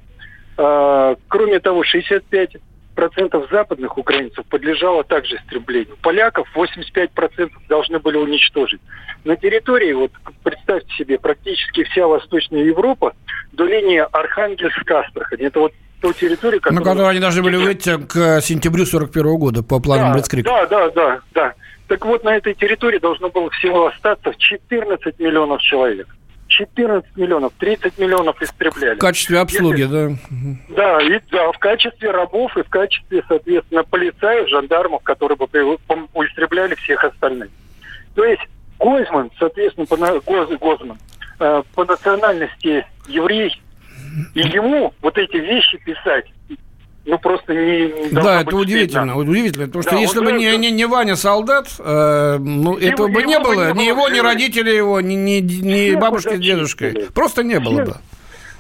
Кроме 0.55 1.59
того, 1.59 1.83
65 1.83 2.59
процентов 2.95 3.49
западных 3.51 3.99
украинцев 3.99 4.45
подлежало 4.47 5.05
также 5.05 5.37
истреблению. 5.37 5.97
Поляков 6.03 6.49
85 6.55 7.11
процентов 7.11 7.63
должны 7.69 7.99
были 7.99 8.17
уничтожить. 8.17 8.81
На 9.25 9.37
территории, 9.37 9.93
вот 9.93 10.13
представьте 10.43 10.93
себе, 10.95 11.19
практически 11.19 11.85
вся 11.85 12.07
Восточная 12.07 12.65
Европа 12.65 13.15
до 13.53 13.67
линии 13.67 14.05
Архангельск-Астрахань. 14.13 15.41
Это 15.41 15.61
вот 15.61 15.73
ту 16.01 16.13
территорию, 16.13 16.61
которую... 16.61 16.85
На 16.85 16.91
которую 16.91 17.09
они 17.09 17.21
должны 17.21 17.43
были 17.43 17.57
выйти 17.57 17.97
к 18.07 18.41
сентябрю 18.41 18.85
41 18.85 19.37
года 19.37 19.63
по 19.63 19.81
плану 19.81 20.05
да, 20.05 20.13
Блицкрик. 20.13 20.45
Да, 20.45 20.67
да, 20.67 20.91
да, 20.91 21.21
да. 21.33 21.55
Так 21.89 22.05
вот, 22.07 22.25
на 22.25 22.37
этой 22.37 22.55
территории 22.55 22.99
должно 22.99 23.29
было 23.29 23.51
всего 23.51 23.87
остаться 23.87 24.35
14 24.37 25.19
миллионов 25.19 25.61
человек. 25.63 26.09
14 26.57 27.17
миллионов, 27.17 27.53
30 27.59 27.99
миллионов 27.99 28.41
истребляли. 28.41 28.95
В 28.95 28.99
качестве 28.99 29.41
обслуги, 29.41 29.81
Если, 29.81 29.93
да? 29.93 30.17
Да, 30.77 31.03
и, 31.03 31.21
да, 31.31 31.51
в 31.51 31.59
качестве 31.59 32.11
рабов 32.11 32.57
и 32.57 32.63
в 32.63 32.69
качестве, 32.69 33.25
соответственно, 33.27 33.83
полицаев, 33.83 34.49
жандармов, 34.49 35.03
которые 35.03 35.37
бы 35.37 35.47
истребляли 35.47 36.75
всех 36.77 37.03
остальных. 37.05 37.51
То 38.15 38.25
есть 38.25 38.43
Гозман, 38.79 39.31
соответственно, 39.39 39.87
по, 39.87 39.97
Гоз, 39.97 40.49
Гозман, 40.61 40.99
э, 41.41 41.63
по 41.75 41.85
национальности 41.85 42.87
еврей, 43.09 43.61
и 44.35 44.41
ему 44.41 44.95
вот 45.03 45.19
эти 45.19 45.37
вещи 45.37 45.79
писать 45.79 46.27
ну 47.07 47.19
просто 47.19 47.55
не 47.55 48.11
Да, 48.11 48.43
это 48.43 48.57
удивительно, 48.57 49.13
стыдно. 49.13 49.17
удивительно, 49.17 49.67
потому 49.67 49.83
что 49.83 49.91
да, 49.93 49.99
если 49.99 50.21
бы 50.25 50.33
не, 50.33 50.57
не, 50.57 50.71
не 50.71 50.87
Ваня 50.87 51.17
солдат, 51.17 51.69
э, 51.79 52.39
ну 52.39 52.77
его, 52.77 52.79
этого 52.79 53.09
бы 53.09 53.23
не 53.23 53.39
было, 53.39 53.73
не, 53.73 53.83
ни 53.83 53.89
его, 53.89 54.09
ни 54.09 54.21
родители 54.21 54.71
его, 54.71 55.01
ни, 55.01 55.15
ни, 55.15 55.41
ни 55.41 55.95
бабушки 55.95 56.37
с 56.37 56.41
дедушкой, 56.41 57.09
просто 57.15 57.43
не 57.43 57.61
было 57.61 57.85
бы. 57.85 57.97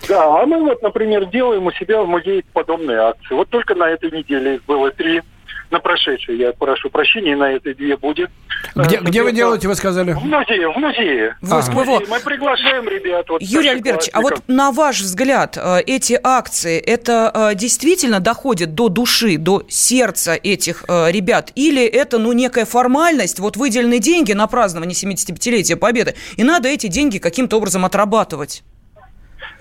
Да, 0.08 0.42
а 0.42 0.46
мы 0.46 0.60
вот, 0.60 0.82
например, 0.82 1.26
делаем 1.26 1.66
у 1.66 1.72
себя 1.72 2.02
в 2.02 2.06
музее 2.06 2.44
подобные 2.52 2.98
акции. 2.98 3.34
Вот 3.34 3.48
только 3.48 3.74
на 3.74 3.88
этой 3.88 4.10
неделе 4.10 4.56
их 4.56 4.64
было 4.64 4.90
три 4.90 5.22
на 5.70 5.80
прошедшей, 5.80 6.36
я 6.36 6.52
прошу 6.52 6.90
прощения, 6.90 7.36
на 7.36 7.52
этой 7.52 7.74
две 7.74 7.96
будет. 7.96 8.30
Где, 8.74 8.98
где 8.98 9.22
вы 9.22 9.32
делаете, 9.32 9.68
вы 9.68 9.74
сказали? 9.74 10.12
В 10.12 10.24
музее, 10.24 10.68
в 10.68 10.76
музее. 10.76 11.36
В 11.40 11.52
ага. 11.52 11.72
музее. 11.72 12.00
Мы 12.08 12.20
приглашаем 12.20 12.88
ребят. 12.88 13.28
Вот, 13.28 13.42
Юрий 13.42 13.68
Альбертович, 13.68 14.10
а 14.12 14.20
вот 14.20 14.42
на 14.46 14.72
ваш 14.72 15.00
взгляд, 15.00 15.56
э, 15.56 15.80
эти 15.86 16.18
акции, 16.22 16.78
это 16.78 17.30
э, 17.34 17.54
действительно 17.54 18.20
доходит 18.20 18.74
до 18.74 18.88
души, 18.88 19.36
до 19.38 19.62
сердца 19.68 20.34
этих 20.34 20.84
э, 20.88 21.10
ребят? 21.10 21.52
Или 21.54 21.84
это, 21.84 22.18
ну, 22.18 22.32
некая 22.32 22.64
формальность, 22.64 23.38
вот 23.38 23.56
выделенные 23.56 24.00
деньги 24.00 24.32
на 24.32 24.46
празднование 24.46 24.94
75-летия 24.94 25.76
Победы, 25.76 26.14
и 26.36 26.44
надо 26.44 26.68
эти 26.68 26.86
деньги 26.86 27.18
каким-то 27.18 27.56
образом 27.56 27.84
отрабатывать? 27.84 28.62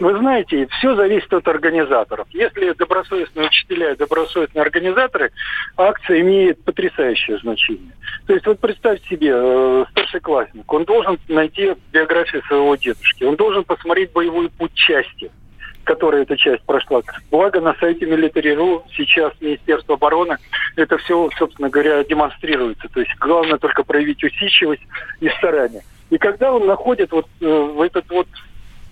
Вы 0.03 0.17
знаете, 0.17 0.67
все 0.67 0.95
зависит 0.95 1.33
от 1.33 1.47
организаторов. 1.47 2.27
Если 2.31 2.73
добросовестные 2.73 3.47
учителя 3.47 3.93
и 3.93 3.95
добросовестные 3.95 4.61
организаторы, 4.61 5.31
акция 5.77 6.19
имеет 6.19 6.61
потрясающее 6.61 7.37
значение. 7.37 7.93
То 8.27 8.33
есть 8.33 8.45
вот 8.45 8.59
представьте 8.59 9.07
себе, 9.07 9.31
э, 9.33 9.85
старшеклассник, 9.91 10.73
он 10.73 10.83
должен 10.83 11.17
найти 11.29 11.75
биографию 11.93 12.43
своего 12.43 12.75
дедушки, 12.75 13.23
он 13.23 13.37
должен 13.37 13.63
посмотреть 13.63 14.11
боевой 14.11 14.49
путь 14.49 14.73
части 14.73 15.31
которая 15.85 16.21
эта 16.21 16.37
часть 16.37 16.63
прошла. 16.63 17.01
Благо 17.29 17.59
на 17.59 17.73
сайте 17.75 18.05
Military.ru 18.05 18.83
сейчас 18.95 19.33
Министерство 19.41 19.95
обороны 19.95 20.37
это 20.77 20.97
все, 20.97 21.29
собственно 21.37 21.69
говоря, 21.69 22.05
демонстрируется. 22.05 22.87
То 22.87 23.01
есть 23.01 23.11
главное 23.19 23.57
только 23.57 23.83
проявить 23.83 24.23
усидчивость 24.23 24.81
и 25.19 25.27
старание. 25.37 25.81
И 26.09 26.17
когда 26.17 26.53
он 26.53 26.67
находит 26.67 27.11
вот 27.11 27.27
э, 27.41 27.75
этот 27.81 28.09
вот 28.09 28.27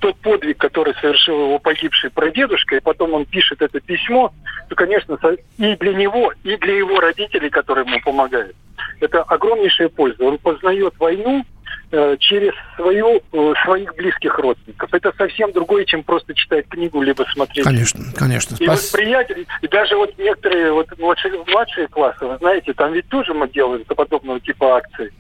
тот 0.02 0.18
подвиг, 0.18 0.58
который 0.58 0.94
совершил 1.00 1.46
его 1.46 1.60
погибший 1.60 2.10
прадедушка, 2.10 2.76
и 2.76 2.80
потом 2.82 3.14
он 3.14 3.26
пишет 3.26 3.62
это 3.62 3.80
письмо, 3.80 4.34
то, 4.68 4.76
конечно, 4.76 5.18
и 5.58 5.76
для 5.76 5.94
него, 5.94 6.34
и 6.44 6.58
для 6.58 6.76
его 6.76 7.00
родителей, 7.00 7.50
которые 7.50 7.86
ему 7.88 8.02
помогают, 8.04 8.56
это 9.00 9.22
огромнейшая 9.22 9.90
польза. 9.90 10.24
Он 10.24 10.40
познает 10.40 10.96
войну 10.98 11.46
э, 11.92 12.18
через 12.20 12.52
свою, 12.76 13.22
э, 13.32 13.54
своих 13.64 13.94
близких 13.96 14.40
родственников. 14.40 14.92
Это 14.92 15.14
совсем 15.16 15.52
другое, 15.52 15.86
чем 15.86 16.04
просто 16.04 16.34
читать 16.34 16.68
книгу, 16.68 17.00
либо 17.02 17.24
смотреть. 17.32 17.64
Конечно, 17.64 18.04
конечно. 18.16 18.56
И 18.56 18.66
Спас... 18.66 18.82
восприятие, 18.82 19.46
и 19.62 19.68
даже 19.68 19.96
вот 19.96 20.18
некоторые 20.18 20.74
вот 20.74 20.88
младшие, 20.98 21.44
младшие 21.48 21.88
классы, 21.88 22.26
вы 22.26 22.38
знаете, 22.38 22.74
там 22.74 22.92
ведь 22.94 23.08
тоже 23.08 23.36
мы 23.36 23.48
делаем 23.50 23.86
подобного 23.86 24.40
типа 24.40 24.78
акции. 24.78 25.14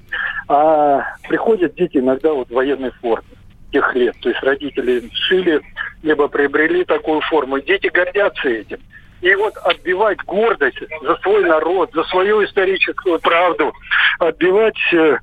А 0.48 1.04
приходят 1.30 1.76
дети 1.76 1.98
иногда 1.98 2.34
вот 2.34 2.50
в 2.50 2.54
военной 2.54 2.92
форме 2.92 3.28
тех 3.72 3.96
лет. 3.96 4.16
То 4.22 4.30
есть 4.30 4.42
родители 4.44 5.10
шили, 5.14 5.62
либо 6.04 6.28
приобрели 6.28 6.84
такую 6.84 7.22
форму. 7.22 7.60
Дети 7.60 7.88
гордятся 7.88 8.50
этим. 8.50 8.80
И 9.22 9.34
вот 9.36 9.56
отбивать 9.58 10.18
гордость 10.26 10.80
за 11.02 11.16
свой 11.18 11.44
народ, 11.46 11.92
за 11.94 12.04
свою 12.06 12.44
историческую 12.44 13.20
правду, 13.20 13.72
отбивать 14.20 14.78
э, 14.94 15.18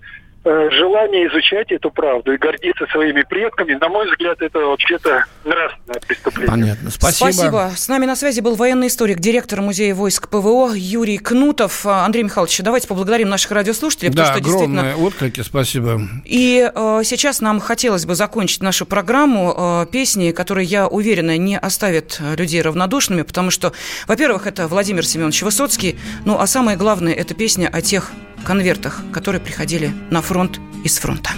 желание 0.44 1.28
изучать 1.28 1.70
эту 1.72 1.90
правду 1.90 2.32
и 2.32 2.36
гордиться 2.36 2.86
своими 2.86 3.22
предками, 3.22 3.74
на 3.74 3.88
мой 3.88 4.10
взгляд, 4.10 4.40
это 4.40 4.58
вообще-то 4.60 5.24
нравственное 5.44 6.00
преступление. 6.06 6.50
Понятно. 6.50 6.90
Спасибо. 6.90 7.32
Спасибо. 7.32 7.70
С 7.76 7.88
нами 7.88 8.06
на 8.06 8.16
связи 8.16 8.40
был 8.40 8.54
военный 8.54 8.86
историк, 8.86 9.18
директор 9.18 9.60
Музея 9.60 9.94
войск 9.94 10.28
ПВО 10.28 10.72
Юрий 10.74 11.18
Кнутов. 11.18 11.84
А, 11.86 12.04
Андрей 12.04 12.22
Михайлович, 12.22 12.58
давайте 12.60 12.88
поблагодарим 12.88 13.28
наших 13.28 13.50
радиослушателей. 13.52 14.10
Да, 14.10 14.26
что 14.26 14.34
огромные 14.34 14.82
действительно... 14.82 15.06
отклики, 15.06 15.40
спасибо. 15.40 16.00
И 16.24 16.70
э, 16.72 17.00
сейчас 17.04 17.40
нам 17.40 17.60
хотелось 17.60 18.06
бы 18.06 18.14
закончить 18.14 18.62
нашу 18.62 18.86
программу 18.86 19.54
э, 19.56 19.86
песни, 19.90 20.32
которые, 20.32 20.66
я 20.66 20.88
уверена, 20.88 21.36
не 21.36 21.58
оставят 21.58 22.20
людей 22.36 22.62
равнодушными, 22.62 23.22
потому 23.22 23.50
что, 23.50 23.72
во-первых, 24.06 24.46
это 24.46 24.68
Владимир 24.68 25.04
Семенович 25.06 25.42
Высоцкий, 25.42 25.98
ну 26.24 26.38
а 26.38 26.46
самое 26.46 26.76
главное, 26.76 27.12
это 27.12 27.34
песня 27.34 27.68
о 27.72 27.82
тех 27.82 28.12
конвертах, 28.44 29.02
которые 29.12 29.40
приходили 29.40 29.92
на 30.10 30.22
фронт 30.22 30.60
из 30.84 30.98
фронта. 30.98 31.30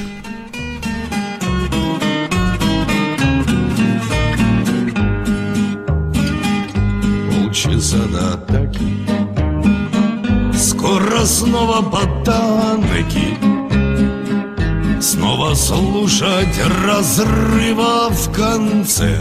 Полчаса 7.30 7.98
до 8.12 8.34
атаки 8.34 8.96
Скоро 10.56 11.24
снова 11.24 11.80
ботанки 11.80 13.36
Снова 15.00 15.54
слушать 15.54 16.60
разрыва 16.84 18.10
в 18.10 18.32
конце. 18.32 19.18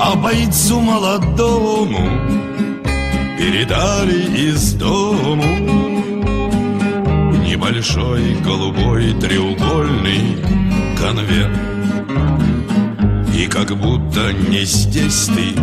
А 0.00 0.16
бойцу 0.16 0.80
молодому 0.80 2.37
передали 3.38 4.50
из 4.50 4.74
дому. 4.74 5.44
Небольшой 7.46 8.34
голубой 8.44 9.14
треугольный 9.14 10.36
конверт. 10.98 11.56
И 13.34 13.46
как 13.46 13.76
будто 13.76 14.32
не 14.32 14.64
здесь 14.64 15.26
ты 15.26 15.54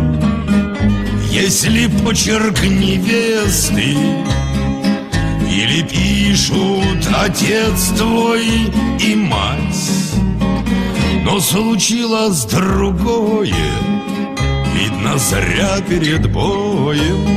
Если 1.30 1.88
почерк 2.02 2.62
невесты 2.62 3.94
Или 5.50 5.82
пишут 5.82 7.06
отец 7.14 7.92
твой 7.98 8.46
и 8.98 9.14
мать. 9.14 10.14
Но 11.22 11.38
случилось 11.38 12.46
другое 12.46 13.52
Видно, 14.74 15.18
зря 15.18 15.78
перед 15.86 16.32
боем 16.32 17.35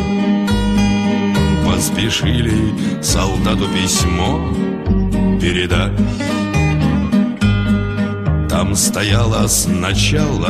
Поспешили 1.80 2.74
солдату 3.02 3.65
письмо 3.70 4.54
передать. 5.39 5.94
Там 8.50 8.76
стояло 8.76 9.48
сначала 9.48 10.50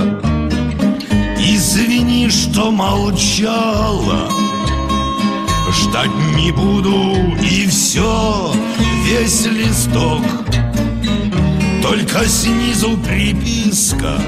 Извини, 1.37 2.31
что 2.31 2.71
молчала 2.71 4.27
Ждать 5.71 6.09
не 6.35 6.51
буду 6.51 7.13
и 7.43 7.67
все 7.67 8.51
Весь 9.05 9.45
листок. 9.45 10.23
Только 11.83 12.25
снизу 12.27 12.97
приписка 12.97 14.19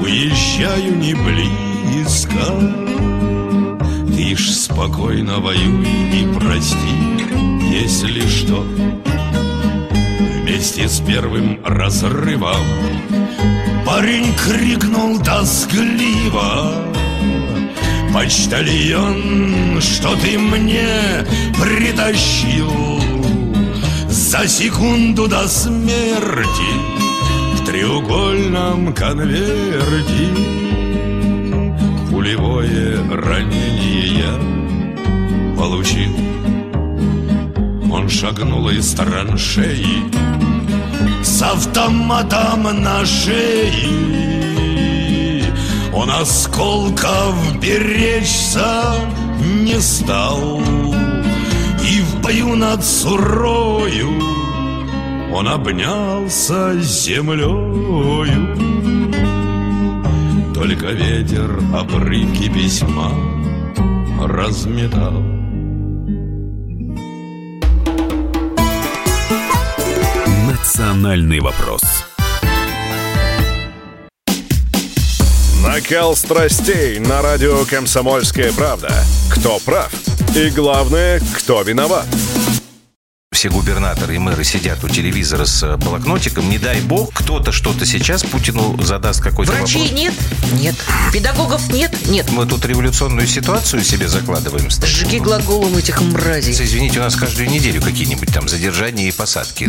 Уезжаю 0.00 0.96
не 0.96 1.14
близко 1.14 2.81
Лишь 4.22 4.54
спокойно 4.54 5.40
воюй 5.40 5.84
и 6.12 6.32
прости, 6.32 6.76
если 7.72 8.20
что. 8.28 8.64
Вместе 10.40 10.88
с 10.88 11.00
первым 11.00 11.58
разрывом 11.64 12.64
Парень 13.84 14.32
крикнул 14.36 15.18
тоскливо. 15.18 16.72
Почтальон, 18.14 19.80
что 19.80 20.14
ты 20.14 20.38
мне 20.38 21.26
притащил? 21.60 22.70
За 24.08 24.46
секунду 24.46 25.26
до 25.26 25.48
смерти 25.48 26.72
В 27.56 27.66
треугольном 27.66 28.94
конверте 28.94 30.61
Пулевое 32.22 33.02
ранение. 33.10 34.20
Я 34.20 34.38
получил 35.58 36.14
Он 37.92 38.08
шагнул 38.08 38.68
из 38.68 38.94
траншеи 38.94 40.04
С 41.20 41.42
автоматом 41.42 42.62
на 42.80 43.04
шее. 43.04 43.82
Он 45.92 46.12
осколков 46.12 47.58
беречься 47.60 48.94
не 49.40 49.80
стал. 49.80 50.62
И 51.84 52.02
в 52.02 52.20
бою 52.20 52.54
над 52.54 52.84
сурою 52.84 54.22
Он 55.34 55.48
обнялся 55.48 56.78
землею 56.78 58.91
Только 60.62 60.92
ветер 60.92 61.58
обрывки 61.74 62.48
письма 62.48 63.10
разметал 64.20 65.20
Национальный 70.48 71.40
вопрос 71.40 71.82
Накал 75.66 76.14
страстей 76.14 77.00
на 77.00 77.22
радио 77.22 77.64
«Комсомольская 77.64 78.52
правда». 78.52 78.92
Кто 79.32 79.58
прав? 79.58 79.92
И 80.36 80.48
главное, 80.50 81.20
кто 81.34 81.62
виноват? 81.62 82.06
Все 83.42 83.50
губернаторы 83.50 84.14
и 84.14 84.18
мэры 84.18 84.44
сидят 84.44 84.84
у 84.84 84.88
телевизора 84.88 85.46
с 85.46 85.76
блокнотиком. 85.76 86.48
Не 86.48 86.58
дай 86.58 86.80
бог, 86.80 87.12
кто-то 87.12 87.50
что-то 87.50 87.84
сейчас 87.84 88.22
Путину 88.22 88.80
задаст 88.80 89.20
какой-то 89.20 89.50
Врачей 89.50 89.82
вопрос. 89.82 89.98
нет? 89.98 90.14
Нет. 90.60 90.76
Педагогов 91.12 91.68
нет? 91.72 91.92
Нет. 92.06 92.30
Мы 92.30 92.46
тут 92.46 92.64
революционную 92.64 93.26
ситуацию 93.26 93.82
себе 93.82 94.06
закладываем. 94.06 94.70
Сжиги 94.70 95.16
глаголом 95.18 95.76
этих 95.76 96.00
мразей. 96.02 96.52
Извините, 96.52 97.00
у 97.00 97.02
нас 97.02 97.16
каждую 97.16 97.50
неделю 97.50 97.82
какие-нибудь 97.82 98.32
там 98.32 98.48
задержания 98.48 99.08
и 99.08 99.10
посадки. 99.10 99.68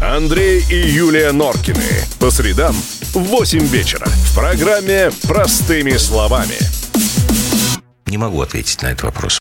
Андрей 0.00 0.64
и 0.68 0.74
Юлия 0.74 1.30
Норкины. 1.30 2.04
По 2.18 2.32
средам 2.32 2.74
в 3.12 3.20
8 3.20 3.64
вечера. 3.68 4.06
В 4.08 4.34
программе 4.34 5.12
«Простыми 5.22 5.96
словами». 5.96 6.56
Не 8.06 8.18
могу 8.18 8.40
ответить 8.40 8.82
на 8.82 8.88
этот 8.88 9.04
вопрос. 9.04 9.38